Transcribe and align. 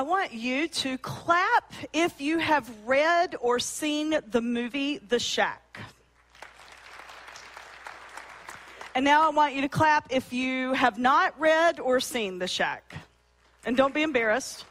I 0.00 0.02
want 0.02 0.32
you 0.32 0.66
to 0.66 0.96
clap 0.96 1.74
if 1.92 2.22
you 2.22 2.38
have 2.38 2.66
read 2.86 3.36
or 3.38 3.58
seen 3.58 4.18
the 4.30 4.40
movie 4.40 4.96
The 4.96 5.18
Shack. 5.18 5.78
And 8.94 9.04
now 9.04 9.26
I 9.26 9.30
want 9.30 9.54
you 9.54 9.60
to 9.60 9.68
clap 9.68 10.06
if 10.08 10.32
you 10.32 10.72
have 10.72 10.98
not 10.98 11.38
read 11.38 11.80
or 11.80 12.00
seen 12.00 12.38
The 12.38 12.48
Shack. 12.48 12.94
And 13.66 13.76
don't 13.76 13.92
be 13.92 14.02
embarrassed. 14.02 14.64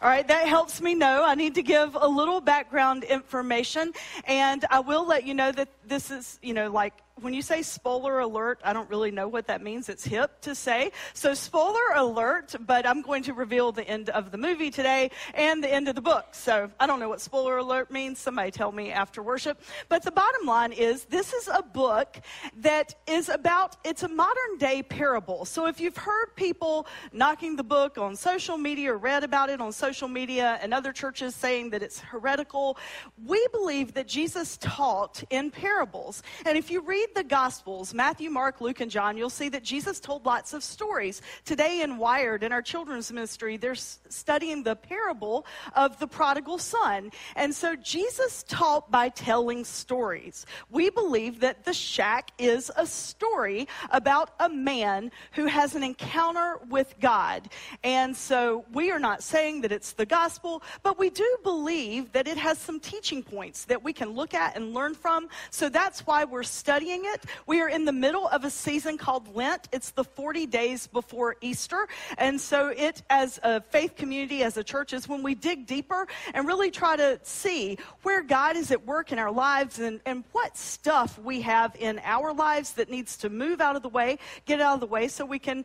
All 0.00 0.08
right, 0.08 0.28
that 0.28 0.46
helps 0.46 0.80
me 0.80 0.94
know. 0.94 1.24
I 1.26 1.34
need 1.34 1.56
to 1.56 1.62
give 1.64 1.96
a 2.00 2.06
little 2.06 2.40
background 2.40 3.02
information. 3.02 3.90
And 4.26 4.64
I 4.70 4.78
will 4.78 5.04
let 5.04 5.26
you 5.26 5.34
know 5.34 5.50
that 5.50 5.70
this 5.88 6.12
is, 6.12 6.38
you 6.40 6.54
know, 6.54 6.70
like 6.70 6.94
when 7.20 7.34
you 7.34 7.42
say 7.42 7.62
spoiler 7.62 8.20
alert, 8.20 8.60
I 8.64 8.72
don't 8.72 8.88
really 8.88 9.10
know 9.10 9.28
what 9.28 9.46
that 9.48 9.62
means. 9.62 9.88
It's 9.88 10.04
hip 10.04 10.40
to 10.42 10.54
say. 10.54 10.92
So, 11.14 11.34
spoiler 11.34 11.78
alert, 11.96 12.54
but 12.60 12.86
I'm 12.86 13.02
going 13.02 13.22
to 13.24 13.34
reveal 13.34 13.72
the 13.72 13.86
end 13.86 14.10
of 14.10 14.30
the 14.30 14.38
movie 14.38 14.70
today 14.70 15.10
and 15.34 15.62
the 15.62 15.72
end 15.72 15.88
of 15.88 15.94
the 15.94 16.00
book. 16.00 16.26
So, 16.32 16.70
I 16.78 16.86
don't 16.86 17.00
know 17.00 17.08
what 17.08 17.20
spoiler 17.20 17.58
alert 17.58 17.90
means. 17.90 18.18
Somebody 18.18 18.50
tell 18.50 18.72
me 18.72 18.92
after 18.92 19.22
worship. 19.22 19.60
But 19.88 20.02
the 20.02 20.10
bottom 20.10 20.46
line 20.46 20.72
is 20.72 21.04
this 21.04 21.32
is 21.32 21.48
a 21.48 21.62
book 21.62 22.18
that 22.58 22.94
is 23.06 23.28
about, 23.28 23.76
it's 23.84 24.02
a 24.02 24.08
modern 24.08 24.58
day 24.58 24.82
parable. 24.82 25.44
So, 25.44 25.66
if 25.66 25.80
you've 25.80 25.96
heard 25.96 26.34
people 26.36 26.86
knocking 27.12 27.56
the 27.56 27.64
book 27.64 27.98
on 27.98 28.16
social 28.16 28.56
media 28.56 28.92
or 28.92 28.98
read 28.98 29.24
about 29.24 29.50
it 29.50 29.60
on 29.60 29.72
social 29.72 30.08
media 30.08 30.58
and 30.62 30.72
other 30.72 30.92
churches 30.92 31.34
saying 31.34 31.70
that 31.70 31.82
it's 31.82 32.00
heretical, 32.00 32.78
we 33.24 33.44
believe 33.52 33.94
that 33.94 34.06
Jesus 34.06 34.56
taught 34.58 35.22
in 35.30 35.50
parables. 35.50 36.22
And 36.46 36.56
if 36.56 36.70
you 36.70 36.80
read 36.80 37.07
read 37.08 37.24
the 37.24 37.28
Gospels, 37.28 37.94
Matthew, 37.94 38.30
Mark, 38.30 38.60
Luke, 38.60 38.80
and 38.80 38.90
John, 38.90 39.16
you'll 39.16 39.30
see 39.30 39.48
that 39.50 39.62
Jesus 39.62 40.00
told 40.00 40.26
lots 40.26 40.52
of 40.52 40.62
stories. 40.62 41.22
Today 41.44 41.82
in 41.82 41.98
Wired, 41.98 42.42
in 42.42 42.52
our 42.52 42.62
children's 42.62 43.12
ministry, 43.12 43.56
they're 43.56 43.74
studying 43.74 44.62
the 44.62 44.76
parable 44.76 45.46
of 45.74 45.98
the 45.98 46.06
prodigal 46.06 46.58
son. 46.58 47.10
And 47.36 47.54
so 47.54 47.76
Jesus 47.76 48.44
taught 48.48 48.90
by 48.90 49.10
telling 49.10 49.64
stories. 49.64 50.46
We 50.70 50.90
believe 50.90 51.40
that 51.40 51.64
the 51.64 51.72
shack 51.72 52.30
is 52.38 52.70
a 52.76 52.86
story 52.86 53.68
about 53.90 54.30
a 54.40 54.48
man 54.48 55.10
who 55.32 55.46
has 55.46 55.74
an 55.74 55.82
encounter 55.82 56.58
with 56.68 56.94
God. 57.00 57.48
And 57.84 58.16
so 58.16 58.64
we 58.72 58.90
are 58.90 59.00
not 59.00 59.22
saying 59.22 59.62
that 59.62 59.72
it's 59.72 59.92
the 59.92 60.06
gospel, 60.06 60.62
but 60.82 60.98
we 60.98 61.10
do 61.10 61.36
believe 61.42 62.12
that 62.12 62.28
it 62.28 62.36
has 62.36 62.58
some 62.58 62.80
teaching 62.80 63.22
points 63.22 63.64
that 63.66 63.82
we 63.82 63.92
can 63.92 64.10
look 64.10 64.34
at 64.34 64.56
and 64.56 64.74
learn 64.74 64.94
from. 64.94 65.28
So 65.50 65.68
that's 65.68 66.00
why 66.06 66.24
we're 66.24 66.42
studying 66.42 66.97
it. 67.04 67.24
We 67.46 67.60
are 67.60 67.68
in 67.68 67.84
the 67.84 67.92
middle 67.92 68.28
of 68.28 68.44
a 68.44 68.50
season 68.50 68.98
called 68.98 69.34
Lent. 69.34 69.68
It's 69.72 69.90
the 69.90 70.04
40 70.04 70.46
days 70.46 70.86
before 70.86 71.36
Easter. 71.40 71.88
And 72.16 72.40
so, 72.40 72.68
it, 72.68 73.02
as 73.10 73.38
a 73.42 73.60
faith 73.60 73.96
community, 73.96 74.42
as 74.42 74.56
a 74.56 74.64
church, 74.64 74.92
is 74.92 75.08
when 75.08 75.22
we 75.22 75.34
dig 75.34 75.66
deeper 75.66 76.06
and 76.34 76.46
really 76.46 76.70
try 76.70 76.96
to 76.96 77.18
see 77.22 77.78
where 78.02 78.22
God 78.22 78.56
is 78.56 78.70
at 78.70 78.86
work 78.86 79.12
in 79.12 79.18
our 79.18 79.32
lives 79.32 79.78
and, 79.78 80.00
and 80.06 80.24
what 80.32 80.56
stuff 80.56 81.18
we 81.18 81.40
have 81.42 81.76
in 81.78 82.00
our 82.04 82.32
lives 82.32 82.72
that 82.72 82.90
needs 82.90 83.16
to 83.18 83.28
move 83.28 83.60
out 83.60 83.76
of 83.76 83.82
the 83.82 83.88
way, 83.88 84.18
get 84.46 84.60
out 84.60 84.74
of 84.74 84.80
the 84.80 84.86
way, 84.86 85.08
so 85.08 85.24
we 85.24 85.38
can 85.38 85.64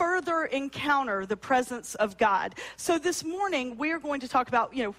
further 0.00 0.44
encounter 0.46 1.26
the 1.26 1.36
presence 1.36 1.94
of 1.96 2.16
God. 2.16 2.54
So 2.78 2.98
this 2.98 3.22
morning 3.22 3.76
we 3.76 3.90
are 3.92 3.98
going 3.98 4.20
to 4.20 4.28
talk 4.28 4.48
about, 4.48 4.74
you 4.74 4.82
know, 4.82 4.94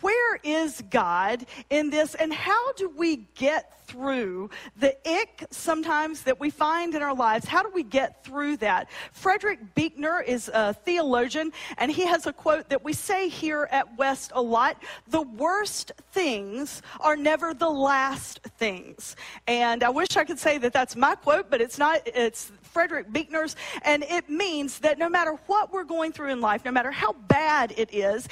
where 0.00 0.36
is 0.42 0.82
God 0.90 1.46
in 1.70 1.90
this 1.90 2.14
and 2.14 2.32
how 2.32 2.72
do 2.72 2.90
we 2.96 3.28
get 3.34 3.70
through 3.86 4.50
the 4.78 4.96
ick 5.08 5.46
sometimes 5.50 6.22
that 6.22 6.40
we 6.40 6.50
find 6.50 6.94
in 6.94 7.02
our 7.02 7.14
lives? 7.14 7.46
How 7.46 7.62
do 7.62 7.70
we 7.72 7.82
get 7.82 8.24
through 8.24 8.56
that? 8.58 8.88
Frederick 9.12 9.74
Buechner 9.74 10.20
is 10.20 10.50
a 10.52 10.74
theologian 10.74 11.52
and 11.78 11.90
he 11.90 12.06
has 12.06 12.26
a 12.26 12.32
quote 12.32 12.68
that 12.70 12.82
we 12.82 12.92
say 12.92 13.28
here 13.28 13.68
at 13.70 13.96
West 13.98 14.32
a 14.34 14.42
lot 14.42 14.82
the 15.08 15.22
worst 15.22 15.92
things 16.12 16.82
are 17.00 17.16
never 17.16 17.54
the 17.54 17.68
last 17.68 18.40
things. 18.58 19.16
And 19.46 19.82
I 19.82 19.90
wish 19.90 20.16
I 20.16 20.24
could 20.24 20.38
say 20.38 20.58
that 20.58 20.72
that's 20.72 20.96
my 20.96 21.14
quote, 21.14 21.50
but 21.50 21.60
it's 21.60 21.78
not. 21.78 22.00
It's 22.06 22.52
Frederick 22.62 23.12
Buechner's, 23.12 23.54
and 23.82 24.02
it 24.04 24.28
means 24.28 24.80
that 24.80 24.98
no 24.98 25.08
matter 25.08 25.38
what 25.46 25.72
we're 25.72 25.84
going 25.84 26.12
through 26.12 26.30
in 26.30 26.40
life, 26.40 26.64
no 26.64 26.72
matter 26.72 26.90
how 26.90 27.12
bad 27.12 27.72
it 27.76 27.94
is, 27.94 28.26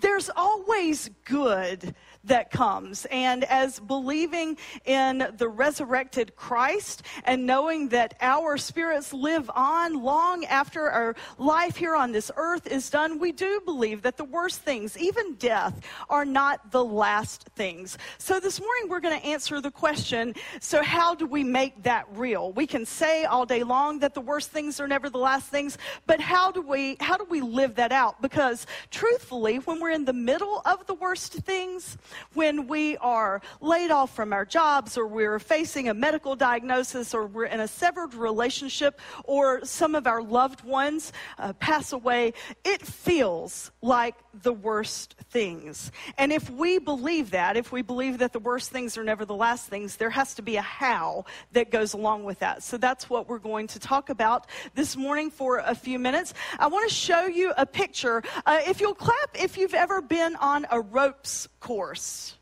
there's 0.00 0.30
always 0.34 1.10
good 1.24 1.94
that 2.26 2.50
comes. 2.50 3.06
And 3.10 3.44
as 3.44 3.78
believing 3.80 4.58
in 4.84 5.28
the 5.36 5.48
resurrected 5.48 6.36
Christ 6.36 7.02
and 7.24 7.46
knowing 7.46 7.88
that 7.90 8.14
our 8.20 8.56
spirits 8.56 9.12
live 9.12 9.50
on 9.54 10.02
long 10.02 10.44
after 10.46 10.90
our 10.90 11.16
life 11.38 11.76
here 11.76 11.94
on 11.94 12.12
this 12.12 12.30
earth 12.36 12.66
is 12.66 12.90
done, 12.90 13.18
we 13.18 13.32
do 13.32 13.60
believe 13.64 14.02
that 14.02 14.16
the 14.16 14.24
worst 14.24 14.60
things, 14.62 14.98
even 14.98 15.34
death, 15.34 15.80
are 16.08 16.24
not 16.24 16.70
the 16.72 16.84
last 16.84 17.48
things. 17.54 17.96
So 18.18 18.40
this 18.40 18.60
morning 18.60 18.88
we're 18.88 19.00
going 19.00 19.18
to 19.20 19.26
answer 19.26 19.60
the 19.60 19.70
question 19.70 20.34
so, 20.60 20.82
how 20.82 21.14
do 21.14 21.26
we 21.26 21.44
make 21.44 21.84
that 21.84 22.06
real? 22.12 22.52
We 22.52 22.66
can 22.66 22.84
say 22.84 23.24
all 23.24 23.46
day 23.46 23.62
long 23.62 24.00
that 24.00 24.14
the 24.14 24.20
worst 24.20 24.50
things 24.50 24.80
are 24.80 24.88
never 24.88 25.08
the 25.08 25.18
last 25.18 25.48
things, 25.48 25.78
but 26.06 26.20
how 26.20 26.50
do 26.50 26.60
we, 26.60 26.96
how 27.00 27.16
do 27.16 27.24
we 27.24 27.40
live 27.40 27.76
that 27.76 27.92
out? 27.92 28.20
Because 28.20 28.66
truthfully, 28.90 29.58
when 29.58 29.80
we're 29.80 29.85
in 29.90 30.04
the 30.04 30.12
middle 30.12 30.62
of 30.64 30.86
the 30.86 30.94
worst 30.94 31.32
things, 31.32 31.96
when 32.34 32.66
we 32.66 32.96
are 32.98 33.40
laid 33.60 33.90
off 33.90 34.14
from 34.14 34.32
our 34.32 34.44
jobs 34.44 34.96
or 34.96 35.06
we're 35.06 35.38
facing 35.38 35.88
a 35.88 35.94
medical 35.94 36.36
diagnosis 36.36 37.14
or 37.14 37.26
we're 37.26 37.44
in 37.44 37.60
a 37.60 37.68
severed 37.68 38.14
relationship 38.14 39.00
or 39.24 39.64
some 39.64 39.94
of 39.94 40.06
our 40.06 40.22
loved 40.22 40.64
ones 40.64 41.12
uh, 41.38 41.52
pass 41.54 41.92
away, 41.92 42.32
it 42.64 42.82
feels 42.82 43.70
like 43.82 44.14
the 44.42 44.52
worst 44.52 45.14
things. 45.30 45.90
And 46.18 46.32
if 46.32 46.50
we 46.50 46.78
believe 46.78 47.30
that, 47.30 47.56
if 47.56 47.72
we 47.72 47.82
believe 47.82 48.18
that 48.18 48.32
the 48.32 48.38
worst 48.38 48.70
things 48.70 48.98
are 48.98 49.04
never 49.04 49.24
the 49.24 49.34
last 49.34 49.66
things, 49.68 49.96
there 49.96 50.10
has 50.10 50.34
to 50.34 50.42
be 50.42 50.56
a 50.56 50.62
how 50.62 51.24
that 51.52 51.70
goes 51.70 51.94
along 51.94 52.24
with 52.24 52.40
that. 52.40 52.62
So 52.62 52.76
that's 52.76 53.08
what 53.08 53.28
we're 53.28 53.38
going 53.38 53.66
to 53.68 53.78
talk 53.78 54.10
about 54.10 54.46
this 54.74 54.96
morning 54.96 55.30
for 55.30 55.58
a 55.58 55.74
few 55.74 55.98
minutes. 55.98 56.34
I 56.58 56.66
want 56.66 56.88
to 56.88 56.94
show 56.94 57.26
you 57.26 57.52
a 57.56 57.66
picture. 57.66 58.22
Uh, 58.44 58.60
if 58.66 58.80
you'll 58.80 58.94
clap 58.94 59.30
if 59.34 59.56
you've 59.56 59.74
ever 59.76 60.00
been 60.00 60.34
on 60.36 60.66
a 60.70 60.80
ropes 60.80 61.48
course. 61.60 62.36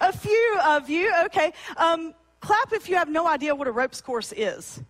A 0.00 0.12
few 0.12 0.58
of 0.66 0.90
you, 0.90 1.12
okay. 1.26 1.52
Um, 1.76 2.14
clap 2.40 2.72
if 2.72 2.88
you 2.88 2.96
have 2.96 3.08
no 3.08 3.26
idea 3.28 3.54
what 3.54 3.68
a 3.68 3.72
ropes 3.72 4.00
course 4.00 4.32
is. 4.36 4.82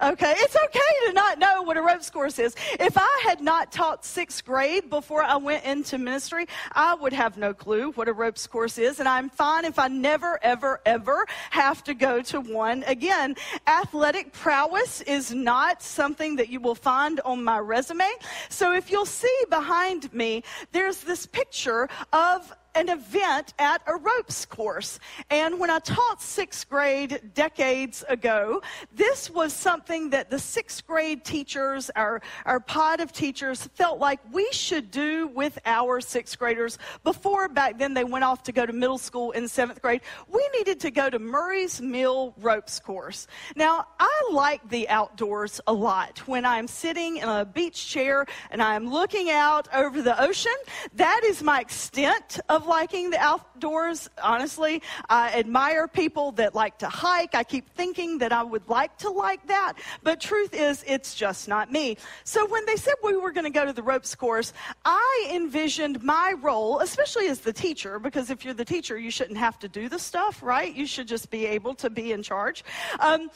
Okay, 0.00 0.34
it's 0.36 0.56
okay 0.56 1.06
to 1.06 1.12
not 1.12 1.38
know 1.38 1.62
what 1.62 1.76
a 1.76 1.82
ropes 1.82 2.10
course 2.10 2.38
is. 2.38 2.54
If 2.80 2.96
I 2.96 3.22
had 3.24 3.40
not 3.40 3.72
taught 3.72 4.04
sixth 4.04 4.44
grade 4.44 4.90
before 4.90 5.22
I 5.22 5.36
went 5.36 5.64
into 5.64 5.98
ministry, 5.98 6.46
I 6.72 6.94
would 6.94 7.12
have 7.12 7.36
no 7.36 7.54
clue 7.54 7.92
what 7.92 8.08
a 8.08 8.12
ropes 8.12 8.46
course 8.46 8.78
is, 8.78 9.00
and 9.00 9.08
I'm 9.08 9.30
fine 9.30 9.64
if 9.64 9.78
I 9.78 9.88
never, 9.88 10.38
ever, 10.42 10.80
ever 10.86 11.26
have 11.50 11.84
to 11.84 11.94
go 11.94 12.22
to 12.22 12.40
one 12.40 12.82
again. 12.84 13.36
Athletic 13.66 14.32
prowess 14.32 15.00
is 15.02 15.32
not 15.32 15.82
something 15.82 16.36
that 16.36 16.48
you 16.48 16.60
will 16.60 16.74
find 16.74 17.20
on 17.20 17.44
my 17.44 17.58
resume. 17.58 18.08
So 18.48 18.74
if 18.74 18.90
you'll 18.90 19.06
see 19.06 19.36
behind 19.50 20.12
me, 20.12 20.42
there's 20.72 20.98
this 20.98 21.26
picture 21.26 21.88
of 22.12 22.54
an 22.74 22.88
event 22.88 23.54
at 23.58 23.82
a 23.86 23.96
ropes 23.96 24.46
course. 24.46 24.98
And 25.30 25.58
when 25.58 25.70
I 25.70 25.78
taught 25.78 26.22
sixth 26.22 26.68
grade 26.68 27.32
decades 27.34 28.04
ago, 28.08 28.62
this 28.92 29.30
was 29.30 29.52
something 29.52 30.10
that 30.10 30.30
the 30.30 30.38
sixth 30.38 30.86
grade 30.86 31.24
teachers, 31.24 31.90
our, 31.96 32.22
our 32.44 32.60
pod 32.60 33.00
of 33.00 33.12
teachers, 33.12 33.66
felt 33.74 33.98
like 33.98 34.20
we 34.32 34.48
should 34.52 34.90
do 34.90 35.28
with 35.28 35.58
our 35.66 36.00
sixth 36.00 36.38
graders 36.38 36.78
before 37.04 37.48
back 37.48 37.78
then 37.78 37.94
they 37.94 38.04
went 38.04 38.24
off 38.24 38.42
to 38.44 38.52
go 38.52 38.64
to 38.64 38.72
middle 38.72 38.98
school 38.98 39.32
in 39.32 39.48
seventh 39.48 39.82
grade. 39.82 40.00
We 40.28 40.48
needed 40.56 40.80
to 40.80 40.90
go 40.90 41.10
to 41.10 41.18
Murray's 41.18 41.80
Mill 41.80 42.34
ropes 42.38 42.78
course. 42.80 43.26
Now, 43.56 43.86
I 43.98 44.30
like 44.32 44.68
the 44.68 44.88
outdoors 44.88 45.60
a 45.66 45.72
lot. 45.72 46.26
When 46.26 46.44
I'm 46.44 46.66
sitting 46.66 47.18
in 47.18 47.28
a 47.28 47.44
beach 47.44 47.88
chair 47.88 48.26
and 48.50 48.62
I'm 48.62 48.90
looking 48.90 49.30
out 49.30 49.68
over 49.74 50.02
the 50.02 50.20
ocean, 50.22 50.54
that 50.94 51.22
is 51.24 51.42
my 51.42 51.60
extent 51.60 52.40
of 52.48 52.61
love 52.62 52.68
liking 52.68 53.10
the 53.10 53.18
outdoors, 53.18 54.08
honestly. 54.22 54.82
I 55.08 55.32
admire 55.32 55.88
people 55.88 56.32
that 56.32 56.54
like 56.54 56.78
to 56.78 56.88
hike. 56.88 57.34
I 57.34 57.44
keep 57.44 57.68
thinking 57.70 58.18
that 58.18 58.32
I 58.32 58.42
would 58.42 58.68
like 58.68 58.96
to 58.98 59.10
like 59.10 59.46
that, 59.48 59.74
but 60.02 60.20
truth 60.20 60.54
is, 60.54 60.84
it's 60.86 61.14
just 61.14 61.48
not 61.48 61.70
me. 61.70 61.96
So 62.24 62.46
when 62.46 62.64
they 62.66 62.76
said 62.76 62.94
we 63.02 63.16
were 63.16 63.32
going 63.32 63.44
to 63.44 63.50
go 63.50 63.64
to 63.64 63.72
the 63.72 63.82
ropes 63.82 64.14
course, 64.14 64.52
I 64.84 65.30
envisioned 65.32 66.02
my 66.02 66.34
role, 66.40 66.80
especially 66.80 67.28
as 67.28 67.40
the 67.40 67.52
teacher, 67.52 67.98
because 67.98 68.30
if 68.30 68.44
you're 68.44 68.54
the 68.54 68.64
teacher, 68.64 68.98
you 68.98 69.10
shouldn't 69.10 69.38
have 69.38 69.58
to 69.60 69.68
do 69.68 69.88
the 69.88 69.98
stuff, 69.98 70.42
right? 70.42 70.74
You 70.74 70.86
should 70.86 71.08
just 71.08 71.30
be 71.30 71.46
able 71.46 71.74
to 71.76 71.90
be 71.90 72.12
in 72.12 72.22
charge. 72.22 72.64
Um, 73.00 73.30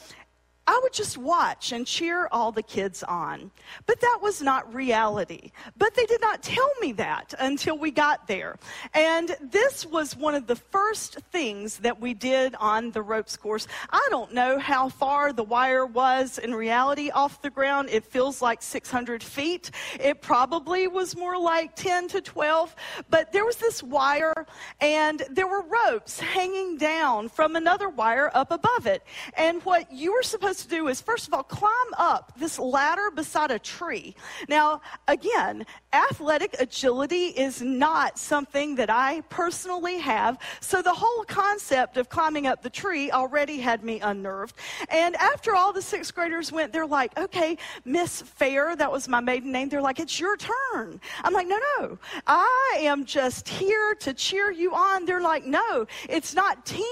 I 0.67 0.77
would 0.83 0.91
just 0.91 1.17
watch 1.17 1.71
and 1.71 1.87
cheer 1.87 2.27
all 2.29 2.51
the 2.51 2.61
kids 2.61 3.01
on. 3.01 3.51
But 3.85 4.01
that 4.01 4.19
was 4.21 4.41
not 4.41 4.73
reality. 4.73 5.51
But 5.77 5.95
they 5.95 6.05
did 6.05 6.19
not 6.19 6.43
tell 6.43 6.69
me 6.81 6.91
that 6.93 7.33
until 7.39 7.77
we 7.77 7.89
got 7.89 8.27
there. 8.27 8.57
And 8.93 9.35
this 9.41 9.85
was 9.85 10.17
one 10.17 10.35
of 10.35 10.45
the 10.45 10.57
first 10.57 11.19
things 11.31 11.77
that 11.77 12.01
we 12.01 12.13
did 12.13 12.53
on 12.55 12.91
the 12.91 13.01
ropes 13.01 13.37
course. 13.37 13.65
I 13.91 14.05
don't 14.09 14.33
know 14.33 14.59
how 14.59 14.89
far 14.89 15.31
the 15.31 15.43
wire 15.43 15.85
was 15.85 16.37
in 16.37 16.53
reality 16.53 17.11
off 17.11 17.41
the 17.41 17.49
ground. 17.49 17.89
It 17.89 18.05
feels 18.05 18.41
like 18.41 18.61
600 18.61 19.23
feet. 19.23 19.71
It 19.99 20.21
probably 20.21 20.89
was 20.89 21.15
more 21.15 21.39
like 21.39 21.75
10 21.77 22.09
to 22.09 22.21
12. 22.21 22.75
But 23.09 23.31
there 23.31 23.45
was 23.45 23.55
this 23.55 23.81
wire 23.81 24.45
and 24.81 25.23
there 25.31 25.47
were 25.47 25.61
ropes 25.61 26.19
hanging 26.19 26.77
down 26.77 27.29
from 27.29 27.55
another 27.55 27.87
wire 27.87 28.29
up 28.33 28.51
above 28.51 28.85
it. 28.85 29.03
And 29.37 29.63
what 29.63 29.89
you 29.91 30.11
were 30.11 30.23
supposed 30.23 30.56
do 30.65 30.87
is, 30.87 31.01
first 31.01 31.27
of 31.27 31.33
all, 31.33 31.43
climb 31.43 31.71
up 31.97 32.31
this 32.37 32.57
ladder 32.57 33.11
beside 33.13 33.51
a 33.51 33.59
tree. 33.59 34.15
Now, 34.47 34.81
again, 35.07 35.65
athletic 35.91 36.55
agility 36.59 37.27
is 37.27 37.61
not 37.61 38.17
something 38.17 38.75
that 38.75 38.89
I 38.89 39.21
personally 39.29 39.97
have. 39.99 40.39
So 40.61 40.81
the 40.81 40.93
whole 40.93 41.23
concept 41.25 41.97
of 41.97 42.09
climbing 42.09 42.47
up 42.47 42.61
the 42.63 42.69
tree 42.69 43.11
already 43.11 43.57
had 43.57 43.83
me 43.83 43.99
unnerved. 43.99 44.55
And 44.89 45.15
after 45.17 45.55
all 45.55 45.73
the 45.73 45.81
sixth 45.81 46.15
graders 46.15 46.51
went, 46.51 46.71
they're 46.71 46.85
like, 46.85 47.17
okay, 47.19 47.57
Miss 47.83 48.21
Fair, 48.21 48.75
that 48.75 48.91
was 48.91 49.07
my 49.07 49.19
maiden 49.19 49.51
name. 49.51 49.69
They're 49.69 49.81
like, 49.81 49.99
it's 49.99 50.19
your 50.19 50.37
turn. 50.37 51.01
I'm 51.23 51.33
like, 51.33 51.47
no, 51.47 51.59
no, 51.79 51.99
I 52.25 52.77
am 52.81 53.05
just 53.05 53.49
here 53.49 53.95
to 53.95 54.13
cheer 54.13 54.51
you 54.51 54.73
on. 54.73 55.05
They're 55.05 55.21
like, 55.21 55.45
no, 55.45 55.85
it's 56.07 56.33
not 56.33 56.65
team 56.65 56.85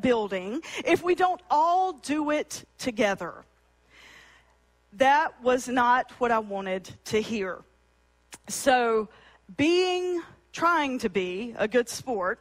building 0.00 0.60
if 0.84 1.02
we 1.02 1.14
don't 1.14 1.40
all 1.50 1.94
do 1.94 2.30
it 2.30 2.64
together. 2.78 3.09
That 4.94 5.42
was 5.42 5.68
not 5.68 6.10
what 6.18 6.30
I 6.30 6.40
wanted 6.40 6.90
to 7.06 7.20
hear. 7.20 7.62
So, 8.48 9.08
being, 9.56 10.22
trying 10.52 10.98
to 11.00 11.08
be 11.08 11.54
a 11.56 11.68
good 11.68 11.88
sport, 11.88 12.40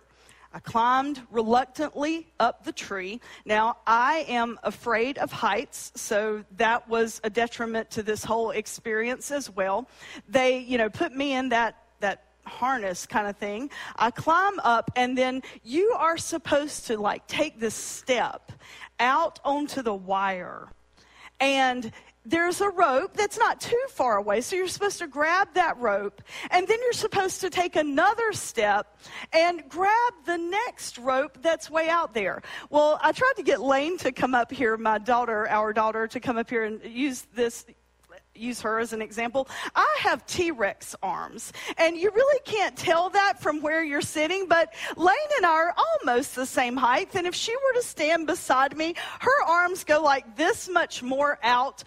I 0.52 0.60
climbed 0.60 1.22
reluctantly 1.30 2.28
up 2.40 2.64
the 2.64 2.72
tree. 2.72 3.22
Now, 3.46 3.78
I 3.86 4.26
am 4.28 4.60
afraid 4.64 5.20
of 5.20 5.32
heights, 5.32 5.92
so 5.96 6.44
that 6.58 6.90
was 6.90 7.22
a 7.24 7.30
detriment 7.30 7.92
to 7.92 8.04
this 8.04 8.24
whole 8.24 8.50
experience 8.50 9.30
as 9.30 9.50
well. 9.50 9.88
They, 10.28 10.60
you 10.60 10.80
know, 10.80 10.90
put 10.90 11.14
me 11.14 11.34
in 11.34 11.50
that, 11.50 11.76
that 11.76 11.89
harness 12.50 13.06
kind 13.06 13.28
of 13.28 13.38
thing. 13.38 13.70
I 13.96 14.12
climb 14.12 14.60
up, 14.60 14.92
and 14.96 15.18
then 15.18 15.42
you 15.64 15.96
are 15.98 16.18
supposed 16.18 16.88
to 16.88 16.98
like 16.98 17.26
take 17.28 17.60
this 17.60 17.76
step 17.76 18.52
out 19.00 19.40
onto 19.46 19.82
the 19.82 19.94
wire. 19.94 20.68
And 21.40 21.92
there's 22.26 22.62
a 22.62 22.70
rope 22.70 23.16
that's 23.16 23.40
not 23.40 23.60
too 23.62 23.82
far 23.90 24.18
away. 24.18 24.42
So 24.42 24.56
you're 24.56 24.68
supposed 24.68 25.00
to 25.00 25.08
grab 25.08 25.48
that 25.54 25.78
rope, 25.78 26.22
and 26.52 26.68
then 26.68 26.78
you're 26.82 26.94
supposed 26.94 27.42
to 27.42 27.50
take 27.50 27.76
another 27.76 28.34
step 28.34 29.00
and 29.32 29.64
grab 29.70 30.14
the 30.26 30.38
next 30.38 30.98
rope 30.98 31.38
that's 31.42 31.70
way 31.70 31.90
out 31.90 32.14
there. 32.14 32.42
Well, 32.70 33.00
I 33.02 33.14
tried 33.14 33.34
to 33.38 33.44
get 33.44 33.62
Lane 33.62 33.98
to 34.00 34.12
come 34.12 34.36
up 34.36 34.52
here, 34.52 34.78
my 34.78 34.98
daughter, 34.98 35.48
our 35.48 35.74
daughter, 35.74 36.08
to 36.08 36.20
come 36.20 36.38
up 36.38 36.50
here 36.50 36.66
and 36.66 36.84
use 36.84 37.26
this 37.34 37.66
use 38.40 38.62
her 38.62 38.80
as 38.80 38.94
an 38.94 39.02
example. 39.02 39.48
I 39.76 39.98
have 40.02 40.26
T 40.26 40.52
Rex 40.52 40.96
arms, 41.04 41.54
and 41.78 41.98
you 41.98 42.12
really 42.12 42.40
can't 42.46 42.76
tell 42.76 43.10
that 43.10 43.42
from 43.42 43.62
where 43.62 43.84
you're 43.84 44.02
sitting, 44.02 44.48
but 44.48 44.74
Lane 44.96 45.16
and 45.38 45.46
I 45.46 45.50
are 45.50 45.76
almost 45.78 46.36
the 46.36 46.46
same 46.46 46.78
height. 46.78 47.16
And 47.16 47.28
if 47.28 47.36
she 47.36 47.56
were 47.56 47.74
to 47.80 47.84
stand 47.84 48.28
beside 48.28 48.76
me, 48.78 48.96
her 49.20 49.44
arms 49.46 49.84
go 49.84 50.02
like 50.02 50.36
this 50.36 50.70
much 50.70 51.04
more 51.04 51.40
out 51.44 51.84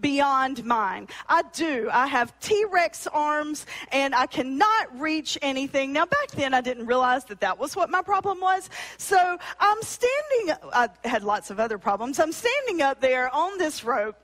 beyond 0.00 0.64
mine. 0.64 1.08
I 1.28 1.42
do. 1.52 1.88
I 1.92 2.06
have 2.06 2.38
T 2.40 2.64
Rex 2.70 3.06
arms 3.08 3.66
and 3.90 4.14
I 4.14 4.26
cannot 4.26 5.00
reach 5.00 5.38
anything. 5.42 5.92
Now, 5.92 6.06
back 6.06 6.30
then, 6.32 6.54
I 6.54 6.60
didn't 6.60 6.86
realize 6.86 7.24
that 7.26 7.40
that 7.40 7.58
was 7.58 7.74
what 7.74 7.90
my 7.90 8.02
problem 8.02 8.40
was. 8.40 8.70
So 8.96 9.38
I'm 9.58 9.82
standing, 9.82 10.56
I 10.72 10.88
had 11.04 11.24
lots 11.24 11.50
of 11.50 11.58
other 11.60 11.78
problems. 11.78 12.18
I'm 12.18 12.32
standing 12.32 12.82
up 12.82 13.00
there 13.00 13.34
on 13.34 13.58
this 13.58 13.84
rope 13.84 14.16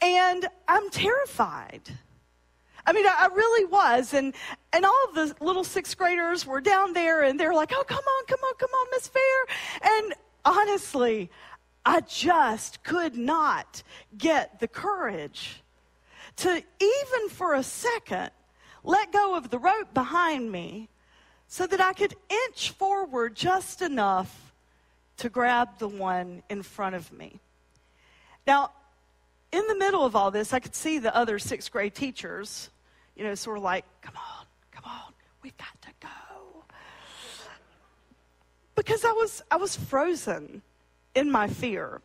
and 0.00 0.46
I'm 0.68 0.90
terrified. 0.90 1.82
I 2.86 2.92
mean, 2.92 3.06
I, 3.06 3.28
really 3.32 3.66
was. 3.66 4.14
And, 4.14 4.34
and 4.72 4.84
all 4.84 5.04
of 5.08 5.14
the 5.14 5.44
little 5.44 5.64
sixth 5.64 5.96
graders 5.96 6.46
were 6.46 6.60
down 6.60 6.92
there 6.92 7.22
and 7.22 7.38
they're 7.38 7.54
like, 7.54 7.72
oh, 7.74 7.84
come 7.84 7.98
on, 8.04 8.26
come 8.26 8.40
on, 8.42 8.54
come 8.58 8.70
on, 8.70 8.86
Miss 8.92 9.08
Fair. 9.08 9.22
And 9.82 10.14
honestly, 10.44 11.30
I 11.84 12.00
just 12.00 12.82
could 12.82 13.16
not 13.16 13.82
get 14.16 14.60
the 14.60 14.68
courage 14.68 15.62
to 16.36 16.50
even 16.50 17.28
for 17.28 17.54
a 17.54 17.62
second 17.62 18.30
let 18.82 19.12
go 19.12 19.36
of 19.36 19.50
the 19.50 19.58
rope 19.58 19.92
behind 19.92 20.50
me 20.50 20.88
so 21.46 21.66
that 21.66 21.80
I 21.80 21.92
could 21.92 22.14
inch 22.46 22.70
forward 22.70 23.34
just 23.34 23.82
enough 23.82 24.52
to 25.18 25.28
grab 25.28 25.78
the 25.78 25.88
one 25.88 26.42
in 26.48 26.62
front 26.62 26.94
of 26.94 27.12
me. 27.12 27.40
Now, 28.46 28.70
in 29.52 29.66
the 29.66 29.74
middle 29.74 30.04
of 30.04 30.14
all 30.14 30.30
this, 30.30 30.52
I 30.52 30.60
could 30.60 30.74
see 30.74 30.98
the 30.98 31.14
other 31.14 31.38
sixth 31.38 31.70
grade 31.70 31.94
teachers, 31.94 32.70
you 33.16 33.24
know, 33.24 33.34
sort 33.34 33.58
of 33.58 33.64
like, 33.64 33.84
come 34.02 34.14
on, 34.16 34.46
come 34.70 34.84
on, 34.84 35.12
we've 35.42 35.56
got 35.56 35.80
to 35.82 35.88
go. 36.00 36.64
Because 38.74 39.04
I 39.04 39.12
was, 39.12 39.42
I 39.50 39.56
was 39.56 39.76
frozen 39.76 40.62
in 41.14 41.30
my 41.30 41.48
fear. 41.48 42.00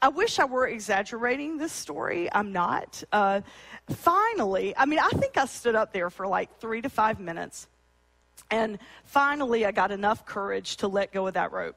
I 0.00 0.08
wish 0.08 0.38
I 0.38 0.46
were 0.46 0.66
exaggerating 0.66 1.58
this 1.58 1.72
story. 1.72 2.28
I'm 2.32 2.52
not. 2.52 3.02
Uh, 3.12 3.42
finally, 3.90 4.74
I 4.76 4.86
mean, 4.86 4.98
I 4.98 5.10
think 5.10 5.36
I 5.36 5.44
stood 5.46 5.74
up 5.74 5.92
there 5.92 6.08
for 6.08 6.26
like 6.26 6.58
three 6.58 6.80
to 6.80 6.88
five 6.88 7.20
minutes. 7.20 7.68
And 8.50 8.78
finally, 9.04 9.66
I 9.66 9.72
got 9.72 9.90
enough 9.90 10.24
courage 10.24 10.76
to 10.78 10.88
let 10.88 11.12
go 11.12 11.26
of 11.26 11.34
that 11.34 11.52
rope 11.52 11.76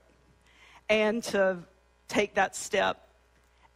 and 0.90 1.22
to 1.26 1.58
take 2.08 2.36
that 2.36 2.56
step 2.56 3.07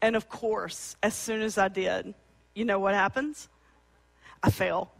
and 0.02 0.16
of 0.16 0.30
course, 0.30 0.96
as 1.04 1.14
soon 1.14 1.42
as 1.42 1.58
I 1.58 1.68
did, 1.68 2.14
you 2.56 2.66
know 2.66 2.80
what 2.80 2.94
happens? 2.94 3.48
I 4.44 4.50
fell. 4.50 4.92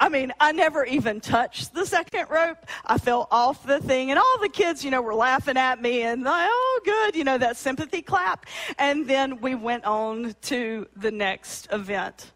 I 0.00 0.08
mean, 0.08 0.32
I 0.40 0.52
never 0.52 0.84
even 0.84 1.20
touched 1.20 1.72
the 1.72 1.86
second 1.86 2.26
rope. 2.28 2.58
I 2.84 2.98
fell 2.98 3.28
off 3.30 3.64
the 3.66 3.80
thing, 3.80 4.10
and 4.10 4.18
all 4.18 4.38
the 4.40 4.48
kids, 4.48 4.84
you 4.84 4.90
know, 4.90 5.00
were 5.00 5.14
laughing 5.14 5.56
at 5.56 5.80
me 5.80 6.02
and 6.02 6.22
like, 6.22 6.48
oh, 6.50 6.80
good, 6.84 7.16
you 7.16 7.24
know, 7.24 7.38
that 7.38 7.56
sympathy 7.56 8.02
clap. 8.02 8.46
And 8.78 9.06
then 9.06 9.40
we 9.40 9.54
went 9.54 9.84
on 9.84 10.34
to 10.42 10.88
the 10.96 11.10
next 11.10 11.68
event. 11.72 12.32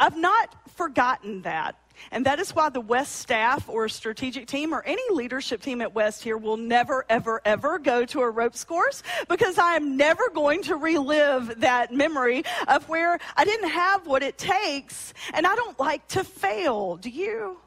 I've 0.00 0.16
not 0.16 0.54
forgotten 0.76 1.42
that. 1.42 1.76
And 2.10 2.24
that 2.26 2.38
is 2.38 2.54
why 2.54 2.68
the 2.68 2.80
West 2.80 3.16
staff 3.16 3.68
or 3.68 3.88
strategic 3.88 4.46
team 4.46 4.72
or 4.72 4.82
any 4.82 5.02
leadership 5.10 5.60
team 5.60 5.80
at 5.80 5.94
West 5.94 6.22
here 6.22 6.36
will 6.36 6.56
never, 6.56 7.04
ever, 7.08 7.40
ever 7.44 7.78
go 7.78 8.04
to 8.06 8.20
a 8.20 8.30
ropes 8.30 8.64
course 8.64 9.02
because 9.28 9.58
I 9.58 9.74
am 9.74 9.96
never 9.96 10.30
going 10.30 10.62
to 10.64 10.76
relive 10.76 11.60
that 11.60 11.92
memory 11.92 12.44
of 12.66 12.88
where 12.88 13.18
I 13.36 13.44
didn't 13.44 13.70
have 13.70 14.06
what 14.06 14.22
it 14.22 14.38
takes 14.38 15.12
and 15.34 15.46
I 15.46 15.54
don't 15.54 15.78
like 15.78 16.06
to 16.08 16.24
fail. 16.24 16.96
Do 16.96 17.10
you? 17.10 17.58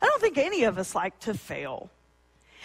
I 0.00 0.06
don't 0.06 0.20
think 0.20 0.38
any 0.38 0.64
of 0.64 0.78
us 0.78 0.94
like 0.94 1.18
to 1.20 1.34
fail. 1.34 1.90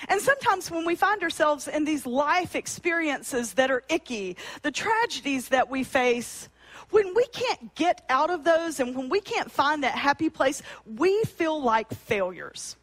And 0.10 0.20
sometimes 0.20 0.72
when 0.72 0.86
we 0.86 0.96
find 0.96 1.22
ourselves 1.22 1.68
in 1.68 1.86
these 1.86 2.06
life 2.06 2.56
experiences 2.56 3.54
that 3.54 3.70
are 3.70 3.84
icky, 3.90 4.38
the 4.64 4.72
tragedies 4.72 5.50
that 5.50 5.70
we 5.70 5.84
face, 5.84 6.50
when 6.92 7.14
we 7.16 7.26
can't 7.28 7.74
get 7.76 8.06
out 8.10 8.30
of 8.30 8.44
those 8.44 8.80
and 8.80 8.96
when 8.96 9.10
we 9.10 9.20
can't 9.22 9.52
find 9.52 9.84
that 9.84 9.96
happy 9.96 10.30
place, 10.30 10.62
we 10.86 11.24
feel 11.24 11.62
like 11.62 11.92
failures. 11.94 12.76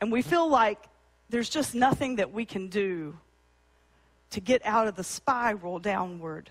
And 0.00 0.10
we 0.10 0.22
feel 0.22 0.48
like 0.48 0.78
there's 1.28 1.48
just 1.48 1.74
nothing 1.74 2.16
that 2.16 2.32
we 2.32 2.44
can 2.44 2.68
do 2.68 3.16
to 4.30 4.40
get 4.40 4.62
out 4.64 4.88
of 4.88 4.96
the 4.96 5.04
spiral 5.04 5.78
downward. 5.78 6.50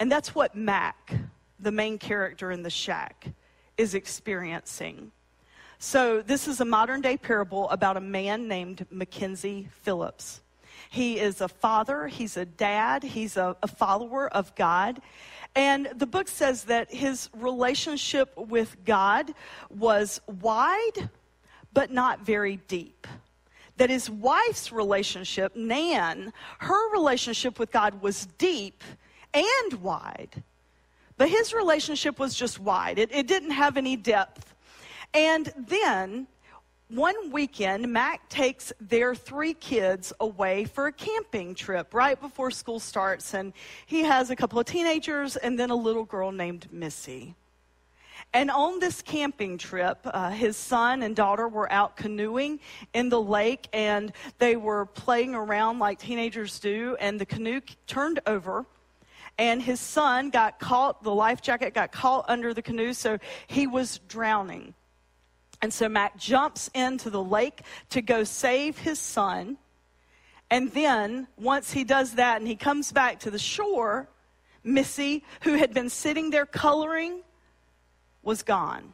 And 0.00 0.10
that's 0.10 0.34
what 0.34 0.54
Mac, 0.54 1.14
the 1.60 1.72
main 1.72 1.98
character 1.98 2.50
in 2.50 2.62
the 2.62 2.70
shack, 2.70 3.28
is 3.76 3.94
experiencing. 3.94 5.12
So, 5.78 6.22
this 6.22 6.48
is 6.48 6.60
a 6.60 6.64
modern 6.64 7.00
day 7.00 7.16
parable 7.16 7.70
about 7.70 7.96
a 7.96 8.00
man 8.00 8.48
named 8.48 8.84
Mackenzie 8.90 9.68
Phillips. 9.82 10.40
He 10.90 11.18
is 11.18 11.40
a 11.40 11.48
father, 11.48 12.06
he's 12.06 12.36
a 12.36 12.44
dad, 12.44 13.02
he's 13.02 13.36
a, 13.36 13.56
a 13.62 13.68
follower 13.68 14.28
of 14.28 14.54
God. 14.54 15.00
And 15.54 15.88
the 15.94 16.06
book 16.06 16.28
says 16.28 16.64
that 16.64 16.92
his 16.92 17.28
relationship 17.34 18.36
with 18.36 18.76
God 18.84 19.34
was 19.70 20.20
wide, 20.26 21.10
but 21.72 21.90
not 21.90 22.24
very 22.24 22.56
deep. 22.68 23.06
That 23.76 23.90
his 23.90 24.10
wife's 24.10 24.72
relationship, 24.72 25.54
Nan, 25.54 26.32
her 26.58 26.92
relationship 26.92 27.58
with 27.58 27.70
God 27.70 28.02
was 28.02 28.26
deep 28.38 28.82
and 29.34 29.74
wide. 29.74 30.42
But 31.16 31.28
his 31.28 31.52
relationship 31.52 32.18
was 32.18 32.34
just 32.34 32.58
wide, 32.58 32.98
it, 32.98 33.10
it 33.12 33.26
didn't 33.26 33.50
have 33.50 33.76
any 33.76 33.96
depth. 33.96 34.54
And 35.14 35.52
then 35.56 36.28
one 36.88 37.30
weekend, 37.30 37.92
Mac 37.92 38.28
takes 38.28 38.72
their 38.80 39.14
three 39.14 39.54
kids 39.54 40.12
away 40.20 40.64
for 40.64 40.86
a 40.86 40.92
camping 40.92 41.54
trip 41.54 41.92
right 41.92 42.18
before 42.18 42.50
school 42.50 42.80
starts. 42.80 43.34
And 43.34 43.52
he 43.86 44.00
has 44.04 44.30
a 44.30 44.36
couple 44.36 44.58
of 44.58 44.66
teenagers 44.66 45.36
and 45.36 45.58
then 45.58 45.70
a 45.70 45.76
little 45.76 46.04
girl 46.04 46.32
named 46.32 46.66
Missy. 46.72 47.34
And 48.32 48.50
on 48.50 48.78
this 48.78 49.00
camping 49.00 49.56
trip, 49.58 49.98
uh, 50.04 50.30
his 50.30 50.56
son 50.56 51.02
and 51.02 51.16
daughter 51.16 51.48
were 51.48 51.70
out 51.72 51.96
canoeing 51.96 52.60
in 52.92 53.08
the 53.08 53.20
lake 53.20 53.68
and 53.72 54.12
they 54.38 54.56
were 54.56 54.86
playing 54.86 55.34
around 55.34 55.78
like 55.78 55.98
teenagers 55.98 56.58
do. 56.58 56.96
And 57.00 57.20
the 57.20 57.26
canoe 57.26 57.60
turned 57.86 58.20
over 58.26 58.66
and 59.38 59.62
his 59.62 59.78
son 59.78 60.30
got 60.30 60.58
caught, 60.58 61.02
the 61.02 61.14
life 61.14 61.40
jacket 61.40 61.72
got 61.72 61.92
caught 61.92 62.24
under 62.28 62.52
the 62.52 62.62
canoe, 62.62 62.92
so 62.92 63.18
he 63.46 63.66
was 63.66 64.00
drowning. 64.08 64.74
And 65.60 65.72
so 65.72 65.88
Mac 65.88 66.16
jumps 66.16 66.70
into 66.74 67.10
the 67.10 67.22
lake 67.22 67.62
to 67.90 68.00
go 68.00 68.24
save 68.24 68.78
his 68.78 68.98
son. 68.98 69.58
And 70.50 70.70
then, 70.72 71.26
once 71.36 71.72
he 71.72 71.84
does 71.84 72.14
that 72.14 72.38
and 72.38 72.48
he 72.48 72.56
comes 72.56 72.92
back 72.92 73.20
to 73.20 73.30
the 73.30 73.38
shore, 73.38 74.08
Missy, 74.64 75.24
who 75.42 75.54
had 75.54 75.74
been 75.74 75.90
sitting 75.90 76.30
there 76.30 76.46
coloring, 76.46 77.20
was 78.22 78.42
gone. 78.42 78.92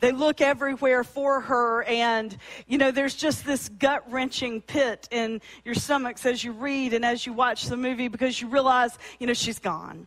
They 0.00 0.12
look 0.12 0.40
everywhere 0.40 1.04
for 1.04 1.40
her, 1.40 1.82
and 1.84 2.36
you 2.66 2.78
know, 2.78 2.90
there's 2.90 3.14
just 3.14 3.46
this 3.46 3.68
gut 3.68 4.10
wrenching 4.10 4.60
pit 4.60 5.08
in 5.10 5.40
your 5.64 5.74
stomachs 5.74 6.26
as 6.26 6.42
you 6.42 6.52
read 6.52 6.92
and 6.94 7.04
as 7.04 7.24
you 7.24 7.32
watch 7.32 7.66
the 7.66 7.76
movie 7.76 8.08
because 8.08 8.40
you 8.40 8.48
realize, 8.48 8.98
you 9.18 9.26
know, 9.26 9.34
she's 9.34 9.58
gone. 9.58 10.06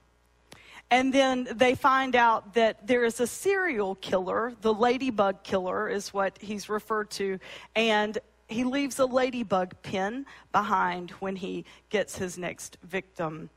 And 0.89 1.13
then 1.13 1.48
they 1.51 1.75
find 1.75 2.15
out 2.15 2.53
that 2.53 2.88
there 2.88 3.03
is 3.03 3.20
a 3.20 3.27
serial 3.27 3.96
killer. 3.96 4.53
The 4.62 4.74
ladybug 4.74 5.44
killer 5.44 5.89
is 5.89 6.13
what 6.13 6.38
he's 6.39 6.70
referred 6.70 7.10
to. 7.12 7.39
And 7.75 8.17
he 8.48 8.63
leaves 8.63 8.98
a 9.00 9.06
ladybug 9.06 9.74
pin 9.82 10.25
behind 10.51 11.12
when 11.12 11.36
he 11.36 11.65
gets 11.89 12.17
his 12.17 12.38
next 12.38 12.77
victim. 12.84 13.50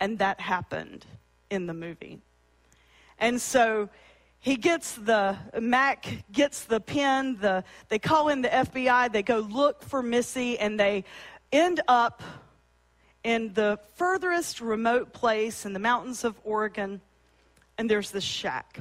And 0.00 0.18
that 0.18 0.40
happened 0.40 1.06
in 1.48 1.66
the 1.66 1.74
movie. 1.74 2.18
And 3.18 3.40
so 3.40 3.88
he 4.38 4.56
gets 4.56 4.94
the 4.94 5.36
Mac 5.58 6.24
gets 6.32 6.64
the 6.64 6.80
pin, 6.80 7.36
the 7.40 7.64
they 7.88 7.98
call 7.98 8.28
in 8.28 8.42
the 8.42 8.48
FBI, 8.48 9.12
they 9.12 9.22
go 9.22 9.38
look 9.38 9.82
for 9.82 10.02
Missy, 10.02 10.58
and 10.58 10.80
they 10.80 11.04
end 11.52 11.80
up 11.88 12.22
in 13.22 13.52
the 13.54 13.78
furthest 13.96 14.60
remote 14.60 15.12
place 15.12 15.66
in 15.66 15.72
the 15.72 15.78
mountains 15.78 16.24
of 16.24 16.34
Oregon, 16.44 17.00
and 17.76 17.90
there's 17.90 18.10
this 18.10 18.24
shack. 18.24 18.80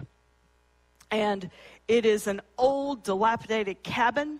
And 1.12 1.50
it 1.88 2.06
is 2.06 2.28
an 2.28 2.42
old, 2.58 3.04
dilapidated 3.04 3.84
cabin. 3.84 4.40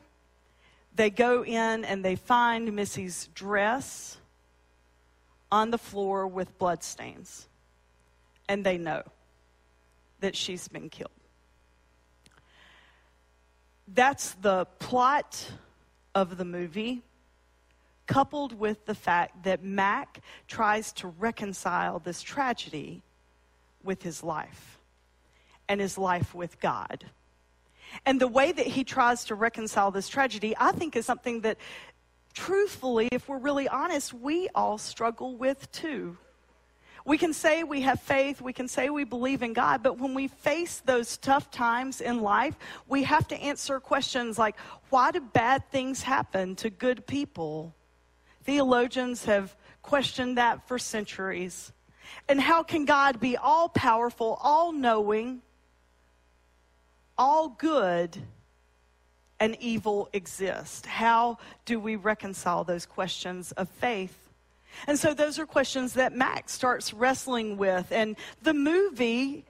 They 0.96 1.10
go 1.10 1.44
in 1.44 1.84
and 1.84 2.06
they 2.06 2.16
find 2.16 2.74
Missy's 2.74 3.30
dress 3.34 4.18
on 5.52 5.72
the 5.72 5.78
floor 5.78 6.28
with 6.28 6.58
bloodstains. 6.60 7.48
And 8.48 8.66
they 8.66 8.78
know 8.78 9.04
that 10.20 10.36
she's 10.36 10.68
been 10.68 10.90
killed. 10.90 11.12
That's 13.88 14.34
the 14.34 14.66
plot 14.78 15.52
of 16.14 16.38
the 16.38 16.46
movie 16.46 17.02
coupled 18.10 18.58
with 18.58 18.88
the 18.88 18.96
fact 18.96 19.44
that 19.44 19.64
Mac 19.64 20.22
tries 20.48 20.92
to 20.94 21.08
reconcile 21.08 22.00
this 22.00 22.24
tragedy 22.24 23.04
with 23.84 24.02
his 24.02 24.24
life 24.24 24.80
and 25.68 25.80
his 25.80 25.96
life 25.96 26.34
with 26.34 26.60
God. 26.60 27.06
And 28.08 28.20
the 28.20 28.28
way 28.28 28.52
that 28.52 28.66
he 28.66 28.84
tries 28.84 29.26
to 29.26 29.36
reconcile 29.36 29.92
this 29.92 30.10
tragedy, 30.10 30.56
I 30.60 30.72
think, 30.72 30.96
is 30.96 31.06
something 31.06 31.42
that, 31.42 31.60
truthfully, 32.34 33.10
if 33.12 33.30
we're 33.30 33.38
really 33.38 33.68
honest, 33.68 34.12
we 34.12 34.50
all 34.56 34.80
struggle 34.80 35.36
with 35.36 35.72
too. 35.72 36.18
We 37.06 37.20
can 37.20 37.32
say 37.32 37.64
we 37.64 37.82
have 37.82 38.02
faith, 38.02 38.42
we 38.42 38.54
can 38.54 38.68
say 38.68 38.90
we 38.90 39.04
believe 39.04 39.44
in 39.44 39.54
God, 39.54 39.84
but 39.84 40.00
when 40.00 40.16
we 40.16 40.30
face 40.30 40.82
those 40.84 41.16
tough 41.18 41.52
times 41.52 42.02
in 42.02 42.22
life, 42.22 42.56
we 42.88 43.04
have 43.04 43.28
to 43.28 43.36
answer 43.36 43.80
questions 43.80 44.40
like 44.40 44.58
why 44.90 45.12
do 45.12 45.22
bad 45.22 45.70
things 45.70 46.02
happen 46.02 46.56
to 46.56 46.72
good 46.72 47.06
people? 47.06 47.76
Theologians 48.44 49.26
have 49.26 49.56
questioned 49.82 50.38
that 50.38 50.68
for 50.68 50.80
centuries. 50.80 51.72
And 52.28 52.40
how 52.40 52.64
can 52.64 52.86
God 52.86 53.20
be 53.20 53.38
all 53.38 53.70
powerful, 53.70 54.40
all 54.42 54.72
knowing, 54.72 55.42
all 57.18 57.50
good, 57.50 58.18
and 59.40 59.56
evil 59.60 60.10
exist? 60.14 60.86
How 60.86 61.38
do 61.66 61.80
we 61.80 61.96
reconcile 61.96 62.64
those 62.64 62.86
questions 62.86 63.52
of 63.54 63.70
faith? 63.70 64.30
And 64.88 64.98
so 64.98 65.14
those 65.14 65.40
are 65.40 65.46
questions 65.46 65.94
that 65.94 66.16
Max 66.16 66.54
starts 66.54 66.94
wrestling 66.94 67.58
with. 67.58 67.92
And 67.92 68.16
the 68.42 68.54
movie, 68.54 69.46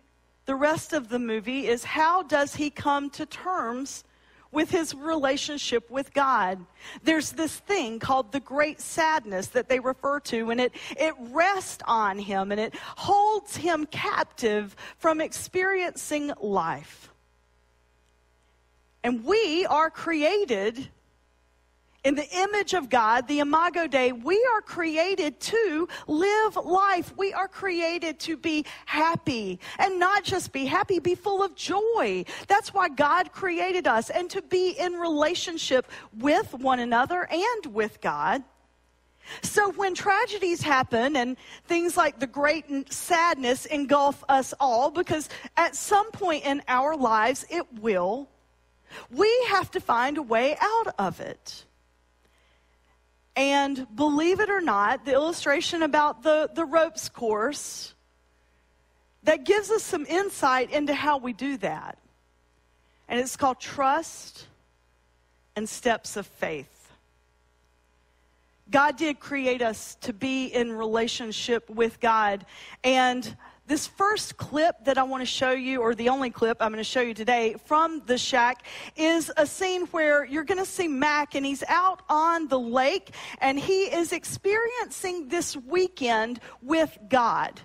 the 0.46 0.55
rest 0.55 0.93
of 0.93 1.10
the 1.10 1.19
movie, 1.19 1.67
is 1.67 1.84
how 1.84 2.24
does 2.24 2.55
he 2.55 2.69
come 2.69 3.10
to 3.12 3.25
terms 3.25 4.03
with 4.51 4.70
his 4.72 4.96
relationship 4.96 5.89
with 5.89 6.13
God. 6.13 6.65
There's 7.03 7.32
this 7.32 7.56
thing 7.56 8.00
called 8.00 8.32
the 8.32 8.39
great 8.39 8.82
sadness 8.82 9.48
that 9.48 9.70
they 9.70 9.79
refer 9.79 10.20
to, 10.22 10.50
and 10.50 10.60
it, 10.60 10.74
it 10.98 11.13
rests 11.20 11.84
on 11.86 12.18
him 12.18 12.51
and 12.51 12.60
it 12.60 12.75
holds 12.75 13.56
him 13.56 13.86
captive 13.86 14.75
from 14.98 15.22
experiencing 15.22 16.32
life. 16.41 17.13
And 19.03 19.24
we 19.24 19.65
are 19.68 19.89
created 19.89 20.89
in 22.03 22.15
the 22.15 22.27
image 22.29 22.74
of 22.74 22.89
God, 22.89 23.27
the 23.27 23.39
Imago 23.39 23.86
Dei, 23.88 24.13
we 24.13 24.41
are 24.53 24.62
created 24.62 25.39
to 25.41 25.88
live 26.08 26.56
life. 26.56 27.13
We 27.18 27.34
are 27.34 27.48
created 27.48 28.20
to 28.22 28.38
be 28.38 28.65
happy 28.86 29.60
and 29.77 30.00
not 30.00 30.24
just 30.24 30.53
be 30.53 30.65
happy, 30.65 31.00
be 31.00 31.15
full 31.15 31.44
of 31.44 31.56
joy. 31.56 32.24
That's 32.48 32.74
why 32.74 32.89
God 32.89 33.32
created 33.34 33.86
us 33.86 34.10
and 34.10 34.29
to 34.29 34.41
be 34.41 34.72
in 34.72 34.94
relationship 34.94 35.91
with 36.18 36.53
one 36.53 36.79
another 36.79 37.27
and 37.29 37.65
with 37.74 38.00
God. 38.00 38.44
So 39.41 39.72
when 39.74 39.94
tragedies 39.94 40.62
happen 40.62 41.15
and 41.15 41.38
things 41.65 41.98
like 41.98 42.20
the 42.20 42.27
great 42.27 42.91
sadness 42.91 43.65
engulf 43.65 44.24
us 44.29 44.53
all, 44.60 44.89
because 44.89 45.29
at 45.58 45.75
some 45.75 46.12
point 46.12 46.46
in 46.46 46.63
our 46.68 46.96
lives 46.96 47.46
it 47.50 47.65
will, 47.82 48.29
we 49.12 49.32
have 49.50 49.70
to 49.72 49.82
find 49.82 50.18
a 50.18 50.24
way 50.24 50.58
out 50.60 50.96
of 50.98 51.20
it. 51.20 51.65
And 53.39 53.88
believe 53.96 54.41
it 54.41 54.50
or 54.50 54.60
not, 54.60 55.05
the 55.05 55.13
illustration 55.13 55.81
about 55.81 56.24
the, 56.24 56.50
the 56.53 56.65
ropes 56.65 57.08
course 57.08 57.93
that 59.24 59.46
gives 59.46 59.72
us 59.72 59.81
some 59.81 60.05
insight 60.08 60.72
into 60.72 60.93
how 60.93 61.19
we 61.19 61.31
do 61.31 61.55
that. 61.60 61.98
And 63.08 63.17
it's 63.17 63.38
called 63.38 63.62
Trust 63.62 64.46
and 65.55 65.69
Steps 65.69 66.17
of 66.17 66.27
Faith. 66.27 66.91
God 68.69 68.98
did 68.98 69.22
create 69.22 69.62
us 69.62 69.96
to 70.01 70.12
be 70.12 70.48
in 70.48 70.74
relationship 70.74 71.69
with 71.69 72.01
God. 72.01 72.46
And 72.84 73.38
this 73.69 73.85
first 73.85 74.35
clip 74.35 74.83
that 74.83 74.97
I 74.97 75.03
want 75.03 75.21
to 75.21 75.27
show 75.27 75.51
you, 75.51 75.81
or 75.81 75.93
the 75.93 76.09
only 76.09 76.31
clip 76.31 76.57
I'm 76.59 76.71
going 76.71 76.79
to 76.79 76.83
show 76.83 77.01
you 77.01 77.13
today 77.13 77.55
from 77.65 78.01
the 78.07 78.17
shack, 78.17 78.65
is 78.95 79.31
a 79.38 79.45
scene 79.45 79.85
where 79.88 80.25
you're 80.25 80.43
going 80.43 80.57
to 80.57 80.65
see 80.65 80.88
Mac 80.88 81.35
and 81.35 81.45
he's 81.45 81.63
out 81.67 82.01
on 82.09 82.47
the 82.47 82.59
lake 82.59 83.13
and 83.39 83.59
he 83.59 83.83
is 83.83 84.11
experiencing 84.11 85.27
this 85.27 85.55
weekend 85.55 86.39
with 86.63 86.97
God. 87.09 87.61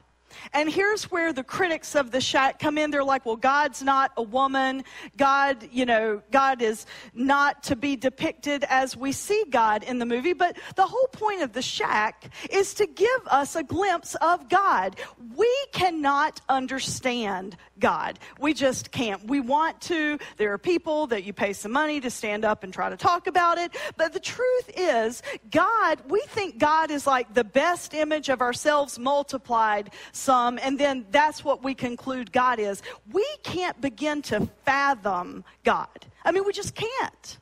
And 0.52 0.70
here's 0.70 1.10
where 1.10 1.32
the 1.32 1.44
critics 1.44 1.94
of 1.94 2.10
the 2.10 2.20
shack 2.20 2.58
come 2.58 2.78
in. 2.78 2.90
They're 2.90 3.04
like, 3.04 3.26
well, 3.26 3.36
God's 3.36 3.82
not 3.82 4.12
a 4.16 4.22
woman. 4.22 4.84
God, 5.16 5.68
you 5.72 5.86
know, 5.86 6.22
God 6.30 6.62
is 6.62 6.86
not 7.14 7.62
to 7.64 7.76
be 7.76 7.96
depicted 7.96 8.64
as 8.68 8.96
we 8.96 9.12
see 9.12 9.44
God 9.50 9.82
in 9.82 9.98
the 9.98 10.06
movie. 10.06 10.32
But 10.32 10.56
the 10.76 10.86
whole 10.86 11.08
point 11.08 11.42
of 11.42 11.52
the 11.52 11.62
shack 11.62 12.32
is 12.50 12.74
to 12.74 12.86
give 12.86 13.26
us 13.26 13.56
a 13.56 13.62
glimpse 13.62 14.14
of 14.16 14.48
God. 14.48 14.96
We 15.36 15.52
cannot 15.72 16.40
understand 16.48 17.56
God. 17.78 18.18
We 18.38 18.54
just 18.54 18.90
can't. 18.90 19.24
We 19.26 19.40
want 19.40 19.80
to. 19.82 20.18
There 20.36 20.52
are 20.52 20.58
people 20.58 21.08
that 21.08 21.24
you 21.24 21.32
pay 21.32 21.52
some 21.52 21.72
money 21.72 22.00
to 22.00 22.10
stand 22.10 22.44
up 22.44 22.64
and 22.64 22.72
try 22.72 22.88
to 22.88 22.96
talk 22.96 23.26
about 23.26 23.58
it. 23.58 23.76
But 23.96 24.12
the 24.12 24.20
truth 24.20 24.70
is, 24.76 25.22
God, 25.50 25.98
we 26.08 26.20
think 26.28 26.58
God 26.58 26.90
is 26.90 27.06
like 27.06 27.34
the 27.34 27.44
best 27.44 27.94
image 27.94 28.28
of 28.28 28.40
ourselves 28.40 28.98
multiplied 28.98 29.90
some, 30.24 30.58
and 30.62 30.78
then 30.78 31.06
that's 31.10 31.44
what 31.44 31.62
we 31.62 31.74
conclude 31.74 32.32
God 32.32 32.58
is. 32.58 32.82
We 33.12 33.26
can't 33.42 33.78
begin 33.80 34.22
to 34.22 34.48
fathom 34.64 35.44
God. 35.64 36.06
I 36.24 36.32
mean, 36.32 36.44
we 36.44 36.52
just 36.52 36.74
can't. 36.74 37.38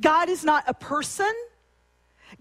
God 0.00 0.28
is 0.28 0.44
not 0.44 0.64
a 0.66 0.74
person. 0.74 1.32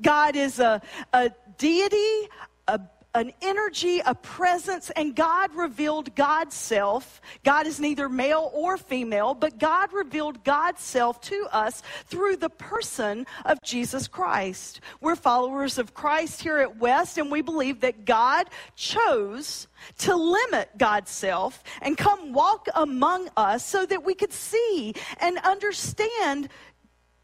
God 0.01 0.35
is 0.35 0.59
a, 0.59 0.81
a 1.13 1.31
deity, 1.57 2.29
a, 2.67 2.79
an 3.15 3.31
energy, 3.41 4.01
a 4.05 4.15
presence, 4.15 4.89
and 4.91 5.15
God 5.15 5.53
revealed 5.53 6.15
God's 6.15 6.55
self. 6.55 7.21
God 7.43 7.67
is 7.67 7.79
neither 7.79 8.09
male 8.09 8.49
or 8.53 8.77
female, 8.77 9.35
but 9.35 9.59
God 9.59 9.93
revealed 9.93 10.43
God's 10.43 10.81
self 10.81 11.21
to 11.21 11.47
us 11.51 11.83
through 12.05 12.37
the 12.37 12.49
person 12.49 13.27
of 13.45 13.61
Jesus 13.61 14.07
Christ. 14.07 14.81
We're 14.99 15.15
followers 15.15 15.77
of 15.77 15.93
Christ 15.93 16.41
here 16.41 16.57
at 16.57 16.77
West, 16.77 17.17
and 17.17 17.31
we 17.31 17.41
believe 17.41 17.81
that 17.81 18.05
God 18.05 18.49
chose 18.75 19.67
to 19.99 20.15
limit 20.15 20.69
God's 20.77 21.11
self 21.11 21.63
and 21.81 21.97
come 21.97 22.33
walk 22.33 22.67
among 22.73 23.29
us 23.37 23.65
so 23.65 23.85
that 23.85 24.03
we 24.03 24.15
could 24.15 24.33
see 24.33 24.95
and 25.19 25.37
understand 25.39 26.49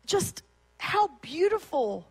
just 0.05 0.43
how 0.77 1.09
beautiful 1.21 2.07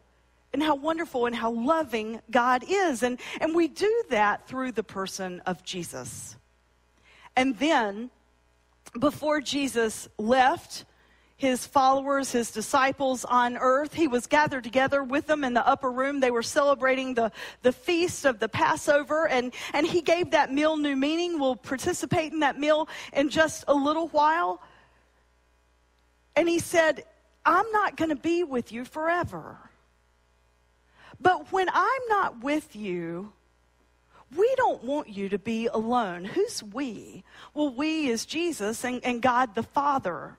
and 0.58 0.66
how 0.66 0.74
wonderful 0.74 1.26
and 1.26 1.36
how 1.36 1.52
loving 1.52 2.20
God 2.32 2.64
is. 2.66 3.04
And, 3.04 3.20
and 3.40 3.54
we 3.54 3.68
do 3.68 4.02
that 4.10 4.48
through 4.48 4.72
the 4.72 4.82
person 4.82 5.40
of 5.46 5.62
Jesus. 5.62 6.36
And 7.36 7.56
then, 7.60 8.10
before 8.98 9.40
Jesus 9.40 10.08
left, 10.18 10.84
his 11.36 11.64
followers, 11.64 12.32
his 12.32 12.50
disciples 12.50 13.24
on 13.24 13.56
earth. 13.56 13.94
He 13.94 14.08
was 14.08 14.26
gathered 14.26 14.64
together 14.64 15.04
with 15.04 15.28
them 15.28 15.44
in 15.44 15.54
the 15.54 15.64
upper 15.64 15.92
room. 15.92 16.18
They 16.18 16.32
were 16.32 16.42
celebrating 16.42 17.14
the, 17.14 17.30
the 17.62 17.70
feast 17.70 18.24
of 18.24 18.40
the 18.40 18.48
Passover, 18.48 19.28
and, 19.28 19.54
and 19.72 19.86
he 19.86 20.00
gave 20.00 20.32
that 20.32 20.52
meal 20.52 20.76
new 20.76 20.96
meaning. 20.96 21.38
We'll 21.38 21.54
participate 21.54 22.32
in 22.32 22.40
that 22.40 22.58
meal 22.58 22.88
in 23.12 23.28
just 23.28 23.62
a 23.68 23.74
little 23.74 24.08
while. 24.08 24.60
And 26.34 26.48
he 26.48 26.58
said, 26.58 27.04
I'm 27.46 27.70
not 27.70 27.96
going 27.96 28.10
to 28.10 28.16
be 28.16 28.42
with 28.42 28.72
you 28.72 28.84
forever. 28.84 29.67
But 31.20 31.52
when 31.52 31.68
I'm 31.72 32.02
not 32.08 32.42
with 32.42 32.76
you, 32.76 33.32
we 34.36 34.52
don't 34.56 34.84
want 34.84 35.08
you 35.08 35.28
to 35.30 35.38
be 35.38 35.66
alone. 35.66 36.24
Who's 36.24 36.62
we? 36.62 37.24
Well, 37.54 37.72
we 37.72 38.08
is 38.08 38.26
Jesus 38.26 38.84
and, 38.84 39.04
and 39.04 39.22
God 39.22 39.54
the 39.54 39.62
Father. 39.62 40.36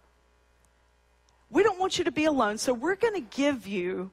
We 1.49 1.63
don't 1.63 1.79
want 1.79 1.97
you 1.97 2.03
to 2.03 2.11
be 2.11 2.25
alone, 2.25 2.59
so 2.59 2.73
we're 2.73 2.95
going 2.95 3.15
to 3.15 3.35
give 3.35 3.65
you 3.65 4.11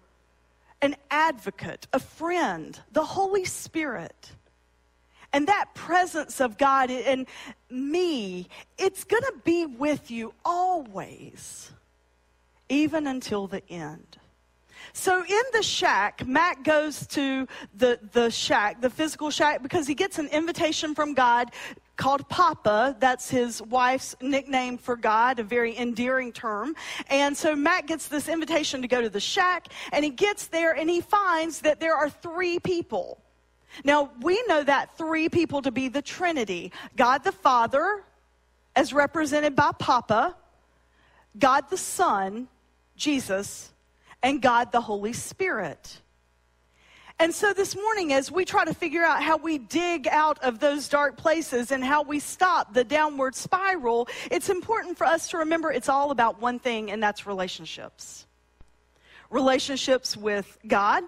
an 0.80 0.96
advocate, 1.10 1.86
a 1.92 1.98
friend, 1.98 2.78
the 2.92 3.04
Holy 3.04 3.44
Spirit. 3.44 4.32
And 5.32 5.48
that 5.48 5.74
presence 5.74 6.40
of 6.40 6.56
God 6.56 6.90
and 6.90 7.26
me, 7.68 8.48
it's 8.78 9.04
going 9.04 9.22
to 9.24 9.34
be 9.44 9.66
with 9.66 10.10
you 10.10 10.32
always, 10.44 11.70
even 12.70 13.06
until 13.06 13.46
the 13.46 13.62
end. 13.70 14.16
So 14.98 15.22
in 15.22 15.42
the 15.52 15.62
shack, 15.62 16.26
Matt 16.26 16.64
goes 16.64 17.06
to 17.08 17.46
the, 17.76 18.00
the 18.12 18.30
shack, 18.30 18.80
the 18.80 18.88
physical 18.88 19.30
shack, 19.30 19.62
because 19.62 19.86
he 19.86 19.94
gets 19.94 20.18
an 20.18 20.26
invitation 20.28 20.94
from 20.94 21.12
God 21.12 21.50
called 21.98 22.26
Papa. 22.30 22.96
That's 22.98 23.28
his 23.28 23.60
wife's 23.60 24.16
nickname 24.22 24.78
for 24.78 24.96
God, 24.96 25.38
a 25.38 25.42
very 25.42 25.76
endearing 25.76 26.32
term. 26.32 26.74
And 27.10 27.36
so 27.36 27.54
Matt 27.54 27.86
gets 27.86 28.08
this 28.08 28.26
invitation 28.26 28.80
to 28.80 28.88
go 28.88 29.02
to 29.02 29.10
the 29.10 29.20
shack, 29.20 29.68
and 29.92 30.02
he 30.02 30.10
gets 30.10 30.46
there 30.46 30.72
and 30.72 30.88
he 30.88 31.02
finds 31.02 31.60
that 31.60 31.78
there 31.78 31.94
are 31.94 32.08
three 32.08 32.58
people. 32.58 33.18
Now, 33.84 34.10
we 34.22 34.42
know 34.48 34.64
that 34.64 34.96
three 34.96 35.28
people 35.28 35.60
to 35.60 35.70
be 35.70 35.88
the 35.88 36.02
Trinity 36.02 36.72
God 36.96 37.22
the 37.22 37.32
Father, 37.32 38.02
as 38.74 38.94
represented 38.94 39.54
by 39.54 39.72
Papa, 39.78 40.34
God 41.38 41.68
the 41.68 41.76
Son, 41.76 42.48
Jesus, 42.96 43.74
and 44.22 44.40
God 44.42 44.72
the 44.72 44.80
Holy 44.80 45.12
Spirit. 45.12 46.00
And 47.18 47.34
so 47.34 47.54
this 47.54 47.74
morning, 47.74 48.12
as 48.12 48.30
we 48.30 48.44
try 48.44 48.66
to 48.66 48.74
figure 48.74 49.02
out 49.02 49.22
how 49.22 49.38
we 49.38 49.56
dig 49.56 50.06
out 50.06 50.38
of 50.44 50.58
those 50.58 50.86
dark 50.86 51.16
places 51.16 51.70
and 51.70 51.82
how 51.82 52.02
we 52.02 52.18
stop 52.18 52.74
the 52.74 52.84
downward 52.84 53.34
spiral, 53.34 54.06
it's 54.30 54.50
important 54.50 54.98
for 54.98 55.06
us 55.06 55.28
to 55.28 55.38
remember 55.38 55.72
it's 55.72 55.88
all 55.88 56.10
about 56.10 56.42
one 56.42 56.58
thing, 56.58 56.90
and 56.90 57.02
that's 57.02 57.26
relationships. 57.26 58.26
Relationships 59.30 60.14
with 60.14 60.58
God, 60.66 61.04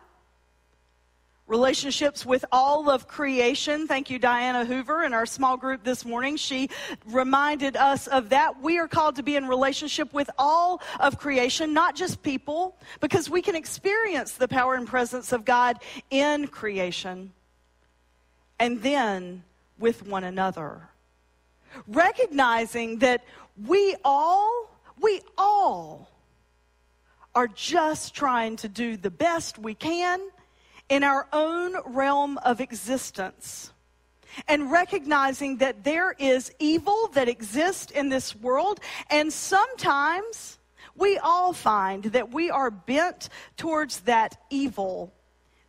relationships 1.48 2.24
with 2.24 2.44
all 2.52 2.90
of 2.90 3.08
creation. 3.08 3.88
Thank 3.88 4.11
you, 4.11 4.18
Diana 4.18 4.64
Hoover, 4.64 5.02
in 5.02 5.14
our 5.14 5.26
small 5.26 5.56
group 5.56 5.82
this 5.82 6.04
morning. 6.04 6.37
She 6.37 6.68
reminded 7.06 7.76
us 7.76 8.06
of 8.06 8.28
that. 8.28 8.62
We 8.62 8.78
are 8.78 8.87
called 8.87 9.16
to 9.16 9.22
be 9.22 9.34
in 9.34 9.48
relationship 9.48 10.12
with 10.12 10.30
all 10.38 10.82
of 11.00 11.18
creation, 11.18 11.72
not 11.72 11.96
just 11.96 12.22
people, 12.22 12.76
because 13.00 13.30
we 13.30 13.42
can 13.42 13.56
experience 13.56 14.32
the 14.32 14.46
power 14.46 14.74
and 14.74 14.87
presence 14.87 15.32
of 15.32 15.44
God 15.44 15.78
in 16.11 16.46
creation. 16.46 17.32
And 18.61 18.82
then 18.82 19.42
with 19.78 20.06
one 20.06 20.24
another. 20.24 20.82
Recognizing 21.87 22.98
that 22.98 23.24
we 23.66 23.96
all, 24.04 24.70
we 25.00 25.22
all 25.37 26.11
are 27.34 27.48
just 27.48 28.14
trying 28.14 28.56
to 28.56 28.68
do 28.68 28.96
the 28.96 29.11
best 29.11 29.58
we 29.58 29.74
can 29.74 30.20
in 30.88 31.05
our 31.05 31.27
own 31.33 31.77
realm 31.87 32.38
of 32.38 32.61
existence 32.61 33.72
and 34.46 34.70
recognizing 34.70 35.57
that 35.59 35.85
there 35.85 36.14
is 36.18 36.53
evil 36.59 37.09
that 37.14 37.29
exists 37.29 37.90
in 37.92 38.09
this 38.09 38.37
world, 38.37 38.81
and 39.11 39.33
sometimes 39.33 40.59
we 40.94 41.18
all 41.18 41.53
find 41.53 42.05
that 42.05 42.33
we 42.33 42.51
are 42.51 42.70
bent 42.70 43.29
towards 43.57 44.01
that 44.01 44.37
evil 44.51 45.12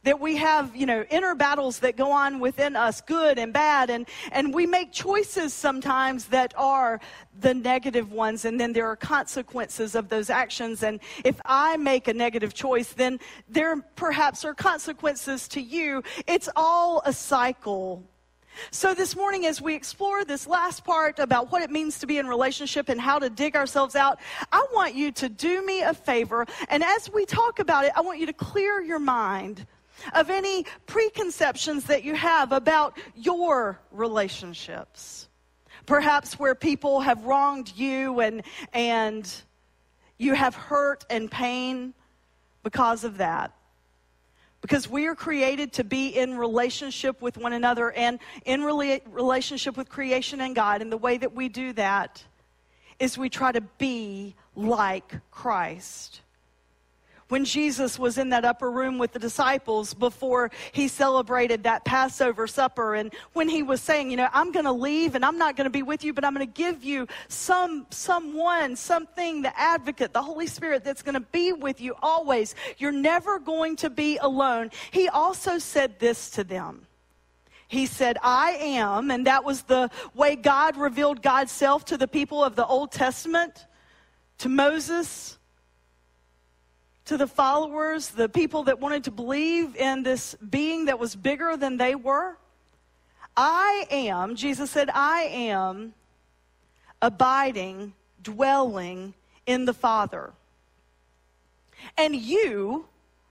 that 0.03 0.19
we 0.19 0.37
have, 0.37 0.75
you 0.75 0.85
know, 0.85 1.03
inner 1.09 1.35
battles 1.35 1.79
that 1.79 1.97
go 1.97 2.11
on 2.11 2.39
within 2.39 2.75
us, 2.75 3.01
good 3.01 3.37
and 3.37 3.51
bad, 3.51 3.89
and, 3.89 4.07
and 4.31 4.53
we 4.53 4.65
make 4.65 4.93
choices 4.93 5.53
sometimes 5.53 6.25
that 6.25 6.53
are 6.57 7.01
the 7.39 7.53
negative 7.53 8.11
ones, 8.11 8.45
and 8.45 8.59
then 8.59 8.71
there 8.71 8.87
are 8.87 8.95
consequences 8.95 9.95
of 9.95 10.07
those 10.07 10.29
actions. 10.29 10.83
And 10.83 10.99
if 11.25 11.39
I 11.45 11.75
make 11.77 12.07
a 12.07 12.13
negative 12.13 12.53
choice, 12.53 12.93
then 12.93 13.19
there 13.49 13.75
perhaps 13.95 14.45
are 14.45 14.53
consequences 14.53 15.47
to 15.49 15.61
you. 15.61 16.03
It's 16.27 16.49
all 16.55 17.01
a 17.05 17.11
cycle. 17.11 18.03
So, 18.71 18.93
this 18.93 19.15
morning, 19.15 19.45
as 19.45 19.61
we 19.61 19.73
explore 19.73 20.25
this 20.25 20.47
last 20.47 20.83
part 20.83 21.19
about 21.19 21.51
what 21.51 21.61
it 21.61 21.69
means 21.69 21.99
to 21.99 22.07
be 22.07 22.17
in 22.17 22.27
relationship 22.27 22.89
and 22.89 22.99
how 22.99 23.19
to 23.19 23.29
dig 23.29 23.55
ourselves 23.55 23.95
out, 23.95 24.19
I 24.51 24.65
want 24.73 24.95
you 24.95 25.11
to 25.13 25.29
do 25.29 25.65
me 25.65 25.81
a 25.81 25.93
favor. 25.93 26.45
And 26.67 26.83
as 26.83 27.09
we 27.11 27.25
talk 27.25 27.59
about 27.59 27.85
it, 27.85 27.91
I 27.95 28.01
want 28.01 28.19
you 28.19 28.25
to 28.25 28.33
clear 28.33 28.81
your 28.81 28.99
mind 28.99 29.65
of 30.13 30.29
any 30.29 30.65
preconceptions 30.85 31.85
that 31.85 32.03
you 32.03 32.15
have 32.15 32.51
about 32.51 32.97
your 33.15 33.79
relationships. 33.91 35.27
Perhaps 35.85 36.37
where 36.37 36.55
people 36.55 36.99
have 37.01 37.25
wronged 37.25 37.73
you 37.75 38.19
and, 38.19 38.43
and 38.73 39.31
you 40.17 40.33
have 40.33 40.55
hurt 40.55 41.05
and 41.09 41.31
pain 41.31 41.93
because 42.63 43.03
of 43.03 43.17
that. 43.17 43.53
Because 44.61 44.89
we 44.89 45.07
are 45.07 45.15
created 45.15 45.71
to 45.73 45.85
be 45.85 46.09
in 46.09 46.37
relationship 46.37 47.21
with 47.21 47.37
one 47.37 47.53
another 47.53 47.91
and 47.93 48.19
in 48.45 48.61
rela- 48.61 49.01
relationship 49.09 49.77
with 49.77 49.87
creation 49.87 50.41
and 50.41 50.53
God. 50.53 50.81
And 50.81 50.91
the 50.91 50.97
way 50.97 51.17
that 51.17 51.33
we 51.33 51.47
do 51.47 51.71
that 51.73 52.23
is 52.99 53.17
we 53.17 53.29
try 53.29 53.53
to 53.53 53.61
be 53.61 54.35
like 54.55 55.15
Christ 55.31 56.21
when 57.29 57.45
Jesus 57.45 57.97
was 57.97 58.17
in 58.17 58.29
that 58.29 58.43
upper 58.43 58.69
room 58.69 58.97
with 58.97 59.13
the 59.13 59.19
disciples 59.19 59.93
before 59.93 60.51
he 60.71 60.87
celebrated 60.87 61.63
that 61.63 61.85
Passover 61.85 62.47
supper 62.47 62.95
and 62.95 63.13
when 63.33 63.47
he 63.47 63.63
was 63.63 63.81
saying, 63.81 64.11
you 64.11 64.17
know, 64.17 64.27
I'm 64.33 64.51
going 64.51 64.65
to 64.65 64.71
leave 64.71 65.15
and 65.15 65.23
I'm 65.23 65.37
not 65.37 65.55
going 65.55 65.65
to 65.65 65.71
be 65.71 65.83
with 65.83 66.03
you, 66.03 66.13
but 66.13 66.25
I'm 66.25 66.33
going 66.33 66.45
to 66.45 66.53
give 66.53 66.83
you 66.83 67.07
some 67.27 67.85
someone, 67.89 68.75
something, 68.75 69.41
the 69.41 69.57
advocate, 69.59 70.11
the 70.11 70.21
Holy 70.21 70.47
Spirit 70.47 70.83
that's 70.83 71.01
going 71.01 71.13
to 71.13 71.19
be 71.19 71.53
with 71.53 71.79
you 71.79 71.95
always. 72.01 72.55
You're 72.77 72.91
never 72.91 73.39
going 73.39 73.75
to 73.77 73.89
be 73.89 74.17
alone. 74.17 74.71
He 74.91 75.07
also 75.07 75.57
said 75.57 75.99
this 75.99 76.31
to 76.31 76.43
them. 76.43 76.85
He 77.67 77.85
said, 77.85 78.17
I 78.23 78.57
am, 78.59 79.11
and 79.11 79.27
that 79.27 79.43
was 79.43 79.61
the 79.61 79.91
way 80.15 80.35
God 80.35 80.75
revealed 80.75 81.21
God's 81.21 81.51
self 81.51 81.85
to 81.85 81.97
the 81.97 82.07
people 82.07 82.43
of 82.43 82.55
the 82.55 82.65
Old 82.65 82.91
Testament, 82.91 83.67
to 84.39 84.49
Moses, 84.49 85.38
to 87.09 87.17
the 87.17 87.25
followers, 87.25 88.09
the 88.09 88.29
people 88.29 88.65
that 88.65 88.79
wanted 88.79 89.03
to 89.03 89.09
believe 89.09 89.75
in 89.75 90.03
this 90.03 90.35
being 90.47 90.85
that 90.85 90.99
was 90.99 91.15
bigger 91.15 91.57
than 91.57 91.75
they 91.75 91.95
were? 91.95 92.37
I 93.35 93.87
am, 93.89 94.35
Jesus 94.35 94.69
said, 94.69 94.91
I 94.93 95.21
am 95.23 95.95
abiding, 97.01 97.93
dwelling 98.21 99.15
in 99.47 99.65
the 99.65 99.73
Father. 99.73 100.33
And 101.97 102.15
you, 102.15 102.85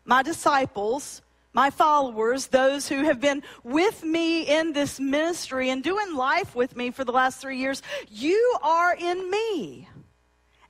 my 0.04 0.24
disciples, 0.24 1.22
my 1.52 1.70
followers, 1.70 2.48
those 2.48 2.88
who 2.88 3.04
have 3.04 3.20
been 3.20 3.44
with 3.62 4.02
me 4.02 4.42
in 4.42 4.72
this 4.72 4.98
ministry 4.98 5.70
and 5.70 5.84
doing 5.84 6.16
life 6.16 6.56
with 6.56 6.74
me 6.76 6.90
for 6.90 7.04
the 7.04 7.12
last 7.12 7.40
three 7.40 7.58
years, 7.58 7.80
you 8.10 8.56
are 8.60 8.96
in 8.96 9.30
me, 9.30 9.88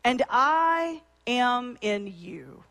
and 0.04 0.22
I 0.28 1.00
am 1.26 1.78
in 1.80 2.12
you. 2.14 2.64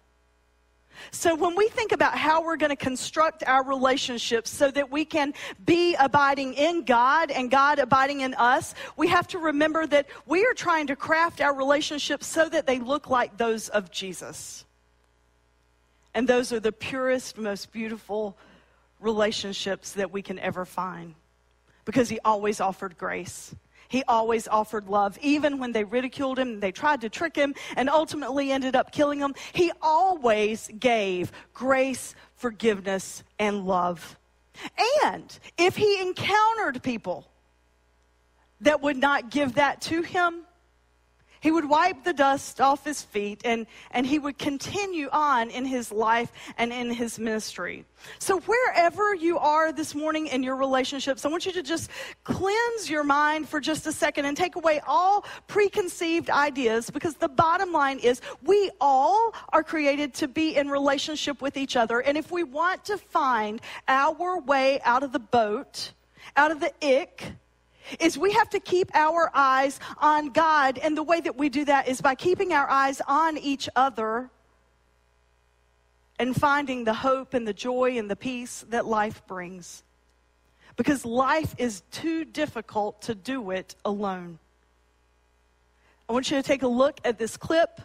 So, 1.12 1.36
when 1.36 1.56
we 1.56 1.70
think 1.70 1.92
about 1.92 2.18
how 2.18 2.44
we're 2.44 2.58
going 2.58 2.70
to 2.70 2.76
construct 2.76 3.44
our 3.46 3.64
relationships 3.64 4.50
so 4.50 4.72
that 4.72 4.92
we 4.92 5.06
can 5.06 5.34
be 5.66 5.96
abiding 5.96 6.54
in 6.54 6.84
God 6.84 7.32
and 7.32 7.50
God 7.50 7.80
abiding 7.80 8.22
in 8.22 8.34
us, 8.34 8.74
we 8.96 9.08
have 9.08 9.28
to 9.30 9.40
remember 9.40 9.88
that 9.88 10.08
we 10.26 10.46
are 10.46 10.54
trying 10.54 10.88
to 10.88 10.96
craft 10.96 11.42
our 11.42 11.54
relationships 11.54 12.28
so 12.28 12.48
that 12.50 12.68
they 12.68 12.80
look 12.80 13.10
like 13.10 13.38
those 13.38 13.70
of 13.70 13.92
Jesus. 13.92 14.66
And 16.14 16.28
those 16.28 16.52
are 16.52 16.60
the 16.60 16.72
purest, 16.72 17.38
most 17.38 17.72
beautiful 17.72 18.38
relationships 19.00 19.94
that 19.94 20.12
we 20.12 20.22
can 20.22 20.40
ever 20.40 20.66
find 20.66 21.16
because 21.86 22.10
He 22.10 22.20
always 22.26 22.60
offered 22.60 22.98
grace. 22.98 23.56
He 23.88 24.04
always 24.08 24.48
offered 24.48 24.88
love. 24.88 25.18
Even 25.22 25.60
when 25.60 25.72
they 25.72 25.84
ridiculed 25.84 26.40
him, 26.40 26.60
they 26.60 26.72
tried 26.72 27.02
to 27.02 27.10
trick 27.10 27.36
him, 27.36 27.56
and 27.76 27.90
ultimately 27.90 28.52
ended 28.52 28.76
up 28.76 28.92
killing 28.92 29.20
him, 29.20 29.36
he 29.54 29.72
always 29.82 30.70
gave 30.80 31.32
grace, 31.54 32.16
forgiveness, 32.36 33.24
and 33.40 33.66
love. 33.66 34.18
And 35.06 35.38
if 35.58 35.76
he 35.76 36.02
encountered 36.02 36.82
people 36.84 37.28
that 38.62 38.82
would 38.82 38.98
not 38.98 39.30
give 39.30 39.56
that 39.56 39.82
to 39.82 40.02
him, 40.02 40.42
he 41.40 41.52
would 41.52 41.68
wipe 41.68 42.04
the 42.04 42.14
dust 42.14 42.60
off 42.62 42.84
his 42.84 43.02
feet 43.02 43.42
and, 43.46 43.68
and 43.92 44.06
he 44.06 44.20
would 44.20 44.38
continue 44.38 45.10
on 45.12 45.50
in 45.50 45.66
his 45.66 45.92
life 45.92 46.32
and 46.58 46.72
in 46.74 46.92
his 46.92 47.20
ministry. 47.20 47.86
So, 48.20 48.40
wherever 48.42 49.16
you 49.16 49.38
are 49.40 49.72
this 49.72 49.96
morning 49.96 50.28
in 50.28 50.44
your 50.44 50.56
relationships, 50.56 51.26
I 51.26 51.30
want 51.30 51.46
you 51.46 51.52
to 51.54 51.64
just 51.64 51.90
cleanse 52.24 52.90
your 52.90 53.04
mind 53.04 53.50
for 53.50 53.60
just 53.60 53.88
a 53.88 53.92
second 53.92 54.26
and 54.26 54.38
take 54.38 54.56
away 54.56 54.82
all 54.88 55.26
preconceived 55.48 56.30
ideas 56.30 56.90
because 56.90 57.16
the 57.16 57.30
bottom 57.30 57.72
line 57.72 58.00
is 58.00 58.22
we 58.44 58.70
all 58.80 59.34
are 59.50 59.64
created 59.64 60.14
to 60.16 60.28
be 60.28 60.56
in 60.56 60.70
relationship 60.70 61.42
with 61.42 61.58
each 61.58 61.76
other. 61.76 62.00
And 62.00 62.18
if 62.18 62.32
we 62.32 62.44
want 62.44 62.86
to 62.86 62.98
find 62.98 63.62
our 63.88 64.40
way 64.42 64.80
out 64.82 65.04
of 65.04 65.12
the 65.12 65.20
boat, 65.20 65.92
out 66.36 66.52
of 66.52 66.60
the 66.60 66.72
ick, 66.84 67.34
is 68.00 68.18
we 68.18 68.32
have 68.34 68.50
to 68.50 68.60
keep 68.60 68.90
our 68.94 69.32
eyes 69.34 69.80
on 70.00 70.30
God. 70.30 70.78
And 70.78 70.98
the 70.98 71.04
way 71.04 71.22
that 71.22 71.38
we 71.38 71.50
do 71.50 71.66
that 71.66 71.88
is 71.88 72.02
by 72.02 72.16
keeping 72.16 72.54
our 72.54 72.70
eyes 72.70 73.02
on 73.08 73.38
each 73.38 73.70
other 73.76 74.30
and 76.20 76.36
finding 76.36 76.84
the 76.84 76.94
hope 76.94 77.34
and 77.34 77.48
the 77.48 77.54
joy 77.54 77.98
and 77.98 78.10
the 78.10 78.16
peace 78.16 78.66
that 78.70 78.86
life 78.86 79.22
brings. 79.28 79.84
Because 80.76 81.06
life 81.06 81.56
is 81.58 81.82
too 81.92 82.26
difficult 82.26 83.02
to 83.04 83.16
do 83.16 83.52
it 83.52 83.76
alone. 83.84 84.40
I 86.08 86.14
want 86.14 86.32
you 86.32 86.38
to 86.38 86.44
take 86.44 86.64
a 86.64 86.68
look 86.68 87.00
at 87.04 87.18
this 87.18 87.36
clip. 87.36 87.82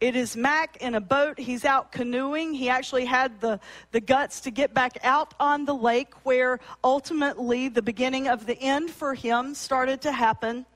It 0.00 0.14
is 0.14 0.36
Mac 0.36 0.76
in 0.76 0.94
a 0.94 1.00
boat. 1.00 1.40
He's 1.40 1.64
out 1.64 1.90
canoeing. 1.90 2.54
He 2.54 2.68
actually 2.68 3.04
had 3.04 3.40
the, 3.40 3.58
the 3.90 4.00
guts 4.00 4.40
to 4.42 4.52
get 4.52 4.72
back 4.72 4.96
out 5.02 5.34
on 5.40 5.64
the 5.64 5.74
lake 5.74 6.14
where 6.24 6.60
ultimately 6.84 7.68
the 7.68 7.82
beginning 7.82 8.28
of 8.28 8.46
the 8.46 8.56
end 8.60 8.90
for 8.90 9.14
him 9.14 9.54
started 9.54 10.02
to 10.02 10.12
happen. 10.12 10.66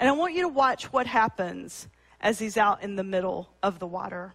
And 0.00 0.08
I 0.08 0.12
want 0.12 0.34
you 0.34 0.42
to 0.42 0.48
watch 0.48 0.92
what 0.92 1.06
happens 1.06 1.86
as 2.20 2.40
he's 2.40 2.56
out 2.56 2.82
in 2.82 2.96
the 2.96 3.04
middle 3.04 3.50
of 3.62 3.78
the 3.78 3.86
water. 3.86 4.34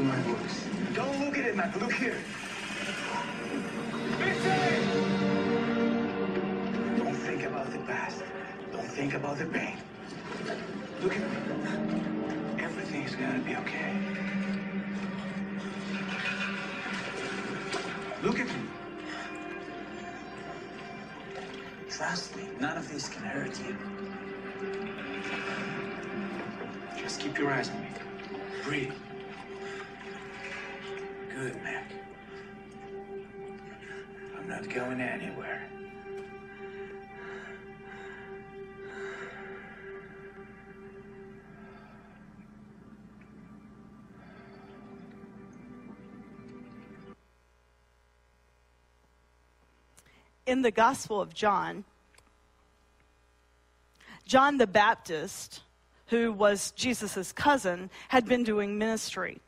To 0.00 0.06
my 0.06 0.16
voice. 0.22 0.64
Don't 0.94 1.20
look 1.20 1.36
at 1.36 1.44
it, 1.44 1.56
man. 1.56 1.72
Look 1.78 1.92
here. 1.92 2.16
Don't 6.96 7.14
think 7.14 7.42
about 7.42 7.70
the 7.70 7.78
past. 7.80 8.22
Don't 8.72 8.86
think 8.86 9.14
about 9.14 9.38
the 9.38 9.44
pain. 9.44 9.76
Look 11.02 11.16
at 11.16 11.20
me. 11.20 12.62
Everything's 12.62 13.14
gonna 13.14 13.40
be 13.40 13.56
okay. 13.56 13.92
Look 18.22 18.40
at 18.40 18.46
me. 18.46 18.54
Trust 21.90 22.36
me, 22.36 22.44
none 22.58 22.78
of 22.78 22.90
this 22.90 23.08
can 23.10 23.22
hurt 23.22 23.58
you. 23.66 23.76
Just 26.96 27.20
keep 27.20 27.38
your 27.38 27.50
eyes 27.50 27.68
on 27.68 27.80
me. 27.82 27.88
Breathe. 28.64 28.92
Mac. 31.40 31.90
I'm 34.36 34.46
not 34.46 34.68
going 34.68 35.00
anywhere. 35.00 35.70
in 50.46 50.62
the 50.62 50.70
Gospel 50.72 51.20
of 51.20 51.32
John, 51.32 51.84
John 54.26 54.58
the 54.58 54.66
Baptist, 54.66 55.60
who 56.08 56.32
was 56.32 56.72
Jesus' 56.72 57.30
cousin, 57.30 57.88
had 58.08 58.26
been 58.26 58.42
doing 58.42 58.76
ministry. 58.76 59.38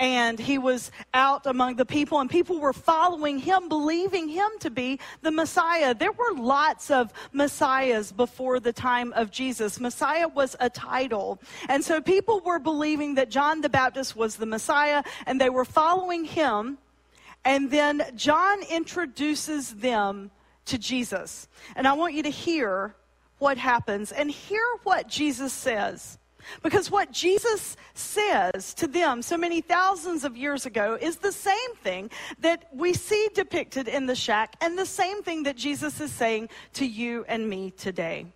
And 0.00 0.38
he 0.38 0.58
was 0.58 0.92
out 1.12 1.46
among 1.46 1.76
the 1.76 1.84
people, 1.84 2.20
and 2.20 2.30
people 2.30 2.60
were 2.60 2.72
following 2.72 3.38
him, 3.38 3.68
believing 3.68 4.28
him 4.28 4.48
to 4.60 4.70
be 4.70 5.00
the 5.22 5.32
Messiah. 5.32 5.92
There 5.94 6.12
were 6.12 6.34
lots 6.34 6.90
of 6.90 7.12
Messiahs 7.32 8.12
before 8.12 8.60
the 8.60 8.72
time 8.72 9.12
of 9.14 9.30
Jesus. 9.30 9.80
Messiah 9.80 10.28
was 10.28 10.54
a 10.60 10.70
title. 10.70 11.40
And 11.68 11.84
so 11.84 12.00
people 12.00 12.40
were 12.40 12.60
believing 12.60 13.16
that 13.16 13.28
John 13.28 13.60
the 13.60 13.68
Baptist 13.68 14.14
was 14.14 14.36
the 14.36 14.46
Messiah, 14.46 15.02
and 15.26 15.40
they 15.40 15.50
were 15.50 15.64
following 15.64 16.24
him 16.24 16.78
and 17.44 17.70
then 17.70 18.02
John 18.14 18.62
introduces 18.64 19.74
them 19.76 20.30
to 20.66 20.78
Jesus. 20.78 21.48
And 21.76 21.88
I 21.88 21.94
want 21.94 22.14
you 22.14 22.22
to 22.24 22.30
hear 22.30 22.94
what 23.38 23.56
happens 23.56 24.12
and 24.12 24.30
hear 24.30 24.62
what 24.82 25.08
Jesus 25.08 25.52
says. 25.52 26.18
Because 26.62 26.90
what 26.90 27.12
Jesus 27.12 27.76
says 27.94 28.74
to 28.74 28.86
them 28.86 29.22
so 29.22 29.36
many 29.36 29.60
thousands 29.60 30.24
of 30.24 30.36
years 30.36 30.66
ago 30.66 30.98
is 31.00 31.16
the 31.16 31.32
same 31.32 31.74
thing 31.82 32.10
that 32.40 32.68
we 32.72 32.92
see 32.92 33.28
depicted 33.34 33.88
in 33.88 34.06
the 34.06 34.14
shack 34.14 34.56
and 34.60 34.78
the 34.78 34.86
same 34.86 35.22
thing 35.22 35.44
that 35.44 35.56
Jesus 35.56 36.00
is 36.00 36.12
saying 36.12 36.48
to 36.74 36.86
you 36.86 37.24
and 37.28 37.48
me 37.48 37.70
today. 37.70 38.26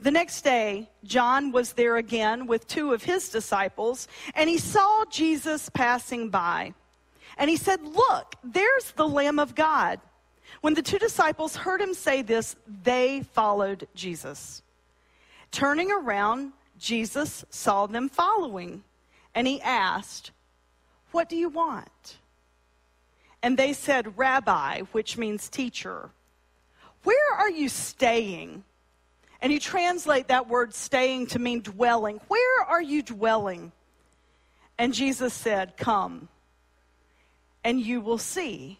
The 0.00 0.10
next 0.10 0.42
day, 0.42 0.90
John 1.04 1.52
was 1.52 1.72
there 1.72 1.96
again 1.96 2.46
with 2.46 2.66
two 2.66 2.92
of 2.92 3.04
his 3.04 3.28
disciples, 3.28 4.08
and 4.34 4.50
he 4.50 4.58
saw 4.58 5.04
Jesus 5.06 5.68
passing 5.68 6.30
by. 6.30 6.74
And 7.38 7.48
he 7.48 7.56
said, 7.56 7.82
Look, 7.82 8.34
there's 8.42 8.92
the 8.92 9.08
Lamb 9.08 9.38
of 9.38 9.54
God. 9.54 10.00
When 10.60 10.74
the 10.74 10.82
two 10.82 10.98
disciples 10.98 11.56
heard 11.56 11.80
him 11.80 11.94
say 11.94 12.22
this, 12.22 12.56
they 12.82 13.22
followed 13.32 13.86
Jesus. 13.94 14.62
Turning 15.50 15.90
around, 15.90 16.52
Jesus 16.84 17.46
saw 17.48 17.86
them 17.86 18.10
following, 18.10 18.84
and 19.34 19.46
he 19.46 19.58
asked, 19.62 20.32
What 21.12 21.30
do 21.30 21.36
you 21.36 21.48
want? 21.48 22.18
And 23.42 23.56
they 23.56 23.72
said, 23.72 24.18
Rabbi, 24.18 24.80
which 24.92 25.16
means 25.16 25.48
teacher, 25.48 26.10
where 27.02 27.34
are 27.38 27.48
you 27.48 27.70
staying? 27.70 28.64
And 29.40 29.50
you 29.50 29.60
translate 29.60 30.28
that 30.28 30.46
word 30.46 30.74
staying 30.74 31.28
to 31.28 31.38
mean 31.38 31.62
dwelling. 31.62 32.20
Where 32.28 32.62
are 32.64 32.82
you 32.82 33.02
dwelling? 33.02 33.72
And 34.76 34.92
Jesus 34.92 35.32
said, 35.32 35.78
Come, 35.78 36.28
and 37.64 37.80
you 37.80 38.02
will 38.02 38.18
see. 38.18 38.78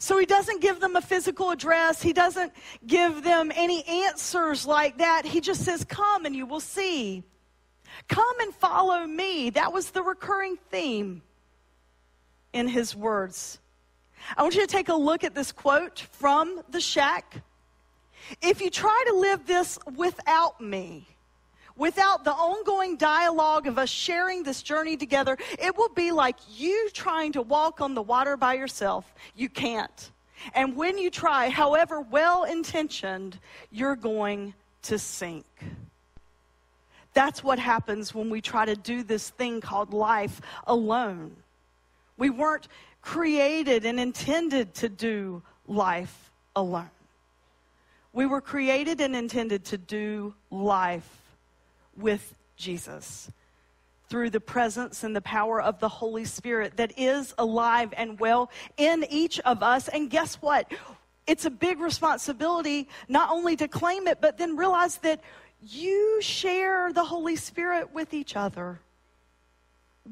So 0.00 0.16
he 0.16 0.24
doesn't 0.24 0.62
give 0.62 0.80
them 0.80 0.96
a 0.96 1.02
physical 1.02 1.50
address. 1.50 2.00
He 2.00 2.14
doesn't 2.14 2.54
give 2.86 3.22
them 3.22 3.52
any 3.54 3.84
answers 3.84 4.66
like 4.66 4.96
that. 4.96 5.26
He 5.26 5.42
just 5.42 5.62
says, 5.62 5.84
Come 5.84 6.24
and 6.24 6.34
you 6.34 6.46
will 6.46 6.58
see. 6.58 7.22
Come 8.08 8.40
and 8.40 8.54
follow 8.54 9.06
me. 9.06 9.50
That 9.50 9.74
was 9.74 9.90
the 9.90 10.02
recurring 10.02 10.56
theme 10.70 11.20
in 12.54 12.66
his 12.66 12.96
words. 12.96 13.58
I 14.38 14.42
want 14.42 14.54
you 14.54 14.62
to 14.62 14.66
take 14.66 14.88
a 14.88 14.94
look 14.94 15.22
at 15.22 15.34
this 15.34 15.52
quote 15.52 16.00
from 16.12 16.62
the 16.70 16.80
shack. 16.80 17.42
If 18.40 18.62
you 18.62 18.70
try 18.70 19.04
to 19.08 19.14
live 19.16 19.46
this 19.46 19.78
without 19.96 20.62
me, 20.62 21.06
without 21.80 22.24
the 22.24 22.30
ongoing 22.30 22.94
dialogue 22.96 23.66
of 23.66 23.78
us 23.78 23.88
sharing 23.88 24.42
this 24.42 24.62
journey 24.62 24.98
together, 24.98 25.38
it 25.58 25.74
will 25.78 25.88
be 25.88 26.12
like 26.12 26.36
you 26.54 26.90
trying 26.92 27.32
to 27.32 27.40
walk 27.40 27.80
on 27.80 27.94
the 27.94 28.02
water 28.02 28.36
by 28.36 28.52
yourself. 28.52 29.12
You 29.34 29.48
can't. 29.48 30.10
And 30.54 30.76
when 30.76 30.98
you 30.98 31.10
try, 31.10 31.48
however 31.48 32.02
well 32.02 32.44
intentioned, 32.44 33.38
you're 33.72 33.96
going 33.96 34.52
to 34.82 34.98
sink. 34.98 35.46
That's 37.14 37.42
what 37.42 37.58
happens 37.58 38.14
when 38.14 38.28
we 38.28 38.42
try 38.42 38.66
to 38.66 38.76
do 38.76 39.02
this 39.02 39.30
thing 39.30 39.62
called 39.62 39.94
life 39.94 40.42
alone. 40.66 41.34
We 42.18 42.28
weren't 42.28 42.68
created 43.00 43.86
and 43.86 43.98
intended 43.98 44.74
to 44.74 44.90
do 44.90 45.42
life 45.66 46.30
alone. 46.54 46.90
We 48.12 48.26
were 48.26 48.42
created 48.42 49.00
and 49.00 49.16
intended 49.16 49.64
to 49.66 49.78
do 49.78 50.34
life 50.50 51.19
with 52.00 52.34
Jesus 52.56 53.30
through 54.08 54.30
the 54.30 54.40
presence 54.40 55.04
and 55.04 55.14
the 55.14 55.20
power 55.20 55.62
of 55.62 55.78
the 55.78 55.88
Holy 55.88 56.24
Spirit 56.24 56.76
that 56.76 56.98
is 56.98 57.32
alive 57.38 57.94
and 57.96 58.18
well 58.18 58.50
in 58.76 59.06
each 59.08 59.38
of 59.40 59.62
us. 59.62 59.86
And 59.88 60.10
guess 60.10 60.34
what? 60.36 60.70
It's 61.26 61.44
a 61.44 61.50
big 61.50 61.78
responsibility 61.78 62.88
not 63.08 63.30
only 63.30 63.54
to 63.56 63.68
claim 63.68 64.08
it, 64.08 64.20
but 64.20 64.36
then 64.36 64.56
realize 64.56 64.98
that 64.98 65.20
you 65.62 66.20
share 66.20 66.92
the 66.92 67.04
Holy 67.04 67.36
Spirit 67.36 67.94
with 67.94 68.12
each 68.12 68.34
other. 68.34 68.80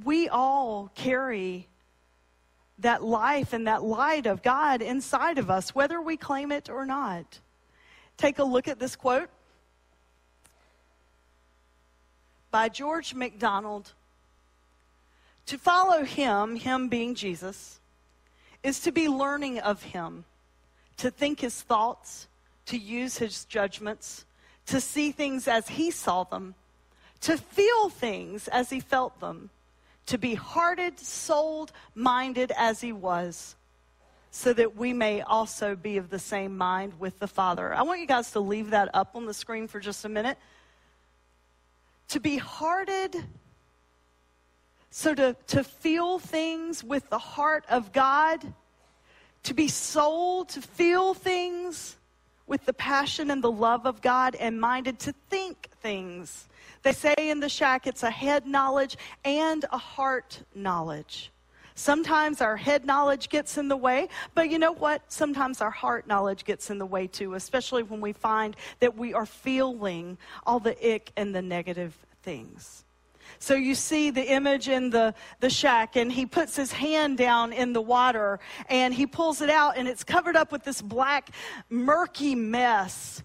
We 0.05 0.29
all 0.29 0.93
carry 0.95 1.67
that 2.79 3.03
life 3.03 3.53
and 3.53 3.67
that 3.67 3.83
light 3.83 4.27
of 4.27 4.43
God 4.43 4.81
inside 4.81 5.39
of 5.39 5.51
us, 5.51 5.75
whether 5.75 6.01
we 6.01 6.17
claim 6.17 6.53
it 6.53 6.71
or 6.71 6.87
not. 6.87 7.41
Take 8.17 8.39
a 8.39 8.45
look 8.45 8.69
at 8.69 8.79
this 8.79 8.95
quote 8.95 9.29
by 12.51 12.69
George 12.69 13.15
MacDonald. 13.15 13.93
To 15.47 15.59
follow 15.59 16.05
him, 16.05 16.57
him 16.57 16.89
being 16.89 17.15
Jesus, 17.15 17.81
is 18.63 18.81
to 18.81 18.93
be 18.93 19.09
learning 19.09 19.61
of 19.61 19.83
him, 19.83 20.25
to 20.99 21.11
think 21.11 21.41
his 21.41 21.63
thoughts, 21.63 22.29
to 22.67 22.77
use 22.77 23.19
his 23.19 23.45
judgments, 23.45 24.25
to 24.67 24.81
see 24.81 25.13
things 25.13 25.49
as 25.49 25.69
he 25.69 25.91
saw 25.91 26.25
them, 26.25 26.55
to 27.23 27.37
feel 27.37 27.89
things 27.89 28.49
as 28.49 28.71
he 28.71 28.81
felt 28.81 29.21
them 29.21 29.51
to 30.09 30.17
be 30.17 30.35
hearted, 30.35 30.99
souled, 30.99 31.71
minded 31.95 32.51
as 32.57 32.81
he 32.81 32.93
was, 32.93 33.57
so 34.31 34.55
that 34.55 34.75
we 34.75 34.95
may 34.95 35.21
also 35.21 35.77
be 35.77 35.99
of 35.99 36.09
the 36.09 36.19
same 36.19 36.57
mind 36.57 36.99
with 36.99 37.19
the 37.19 37.29
Father. 37.29 37.75
I 37.75 37.83
want 37.83 38.01
you 38.01 38.07
guys 38.07 38.31
to 38.33 38.41
leave 38.41 38.71
that 38.71 38.89
up 38.95 39.15
on 39.15 39.27
the 39.27 39.35
screen 39.35 39.69
for 39.69 39.81
just 39.81 40.07
a 40.07 40.09
minute. 40.09 40.39
To 42.09 42.21
be 42.21 42.37
hearted, 42.37 43.17
so 44.91 45.15
to, 45.15 45.37
to 45.49 45.65
feel 45.65 46.19
things 46.19 46.83
with 46.83 47.09
the 47.11 47.19
heart 47.19 47.65
of 47.69 47.93
God, 47.93 48.53
to 49.45 49.55
be 49.55 49.69
souled, 49.69 50.49
to 50.51 50.63
feel 50.63 51.15
things 51.15 51.97
with 52.47 52.65
the 52.65 52.73
passion 52.73 53.31
and 53.31 53.45
the 53.45 53.51
love 53.51 53.87
of 53.87 54.01
God, 54.01 54.35
and 54.37 54.61
minded 54.61 54.99
to 55.01 55.15
think 55.29 55.69
things 55.83 56.49
they 56.83 56.93
say 56.93 57.15
in 57.19 57.41
the 57.41 57.49
shack 57.49 57.87
it's 57.87 58.03
a 58.03 58.11
head 58.11 58.47
knowledge 58.47 58.97
and 59.25 59.65
a 59.71 59.79
heart 59.79 60.43
knowledge. 60.55 61.31
Sometimes 61.79 62.41
our 62.41 62.57
head 62.57 62.85
knowledge 62.85 63.29
gets 63.29 63.57
in 63.57 63.69
the 63.69 63.77
way, 63.77 64.09
but 64.35 64.51
you 64.51 64.59
know 64.59 64.73
what? 64.73 65.01
Sometimes 65.13 65.61
our 65.61 65.71
heart 65.71 66.09
knowledge 66.09 66.45
gets 66.45 66.71
in 66.71 66.79
the 66.79 66.85
way 66.85 67.07
too, 67.07 67.35
especially 67.35 67.85
when 67.85 68.01
we 68.01 68.13
find 68.13 68.57
that 68.81 68.97
we 68.97 69.15
are 69.15 69.25
feeling 69.25 70.19
all 70.45 70.59
the 70.59 70.77
ick 70.95 71.13
and 71.17 71.33
the 71.33 71.41
negative 71.41 71.97
things. 72.25 72.85
So 73.39 73.55
you 73.55 73.77
see 73.77 74.11
the 74.11 74.29
image 74.29 74.69
in 74.69 74.91
the, 74.91 75.15
the 75.39 75.49
shack, 75.49 75.95
and 75.95 76.11
he 76.11 76.27
puts 76.27 76.57
his 76.57 76.73
hand 76.73 77.17
down 77.17 77.53
in 77.53 77.73
the 77.73 77.81
water 77.81 78.41
and 78.69 78.93
he 78.93 79.07
pulls 79.07 79.41
it 79.41 79.49
out, 79.49 79.77
and 79.77 79.87
it's 79.87 80.03
covered 80.03 80.35
up 80.35 80.51
with 80.51 80.65
this 80.65 80.83
black, 80.83 81.31
murky 81.71 82.35
mess 82.35 83.23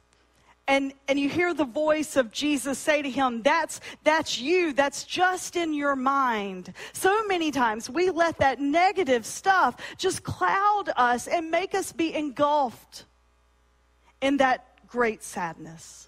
and 0.68 0.94
and 1.08 1.20
you 1.20 1.28
hear 1.28 1.54
the 1.54 1.66
voice 1.66 2.16
of 2.16 2.32
Jesus 2.32 2.78
say 2.80 3.02
to 3.02 3.10
him 3.10 3.42
that's 3.42 3.82
that's 4.04 4.40
you 4.40 4.74
that's 4.74 5.04
just 5.04 5.56
in 5.56 5.74
your 5.74 5.96
mind 5.96 6.74
so 6.94 7.26
many 7.26 7.52
times 7.52 7.90
we 7.90 8.10
let 8.10 8.38
that 8.38 8.60
negative 8.60 9.26
stuff 9.26 9.76
just 9.98 10.24
cloud 10.24 10.86
us 10.96 11.28
and 11.28 11.52
make 11.52 11.76
us 11.76 11.92
be 11.92 12.14
engulfed 12.14 13.06
in 14.22 14.38
that 14.38 14.88
great 14.88 15.22
sadness 15.22 16.08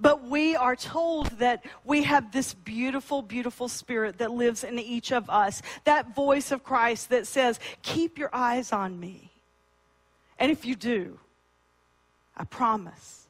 but 0.00 0.28
we 0.28 0.56
are 0.56 0.76
told 0.76 1.26
that 1.38 1.64
we 1.84 2.02
have 2.02 2.32
this 2.32 2.52
beautiful, 2.52 3.22
beautiful 3.22 3.68
spirit 3.68 4.18
that 4.18 4.32
lives 4.32 4.64
in 4.64 4.78
each 4.78 5.12
of 5.12 5.30
us. 5.30 5.62
That 5.84 6.14
voice 6.14 6.50
of 6.50 6.64
Christ 6.64 7.10
that 7.10 7.26
says, 7.26 7.60
Keep 7.82 8.18
your 8.18 8.30
eyes 8.32 8.72
on 8.72 8.98
me. 8.98 9.30
And 10.38 10.50
if 10.50 10.64
you 10.64 10.74
do, 10.74 11.18
I 12.36 12.44
promise 12.44 13.26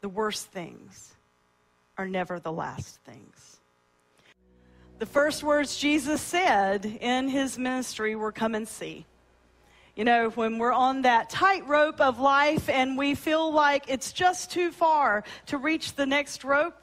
the 0.00 0.08
worst 0.08 0.46
things 0.46 1.14
are 1.96 2.08
never 2.08 2.40
the 2.40 2.52
last 2.52 3.00
things. 3.02 3.58
The 4.98 5.06
first 5.06 5.42
words 5.42 5.78
Jesus 5.78 6.20
said 6.20 6.84
in 6.84 7.28
his 7.28 7.56
ministry 7.56 8.16
were, 8.16 8.32
Come 8.32 8.54
and 8.54 8.68
see. 8.68 9.06
You 9.96 10.04
know, 10.04 10.30
when 10.30 10.58
we're 10.58 10.72
on 10.72 11.02
that 11.02 11.30
tightrope 11.30 12.00
of 12.00 12.20
life 12.20 12.68
and 12.68 12.96
we 12.96 13.14
feel 13.14 13.52
like 13.52 13.84
it's 13.88 14.12
just 14.12 14.50
too 14.50 14.70
far 14.70 15.24
to 15.46 15.58
reach 15.58 15.94
the 15.94 16.06
next 16.06 16.44
rope, 16.44 16.82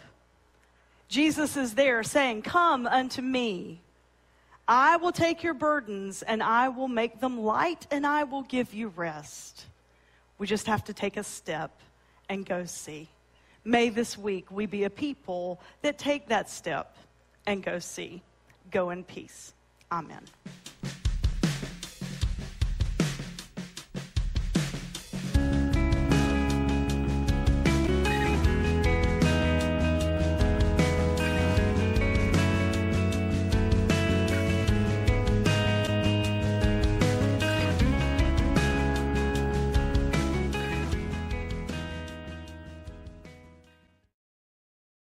Jesus 1.07 1.57
is 1.57 1.73
there 1.73 2.03
saying, 2.03 2.41
Come 2.41 2.85
unto 2.85 3.21
me. 3.21 3.81
I 4.67 4.97
will 4.97 5.13
take 5.13 5.43
your 5.43 5.53
burdens 5.53 6.21
and 6.21 6.43
I 6.43 6.69
will 6.69 6.89
make 6.89 7.19
them 7.19 7.39
light 7.39 7.87
and 7.89 8.05
I 8.05 8.25
will 8.25 8.43
give 8.43 8.73
you 8.73 8.89
rest. 8.89 9.65
We 10.37 10.47
just 10.47 10.67
have 10.67 10.83
to 10.85 10.93
take 10.93 11.17
a 11.17 11.23
step 11.23 11.71
and 12.29 12.45
go 12.45 12.65
see. 12.65 13.09
May 13.63 13.89
this 13.89 14.17
week 14.17 14.51
we 14.51 14.65
be 14.65 14.83
a 14.83 14.89
people 14.89 15.59
that 15.81 15.97
take 15.97 16.29
that 16.29 16.49
step 16.49 16.95
and 17.45 17.63
go 17.63 17.79
see. 17.79 18.21
Go 18.71 18.89
in 18.91 19.03
peace. 19.03 19.53
Amen. 19.91 20.21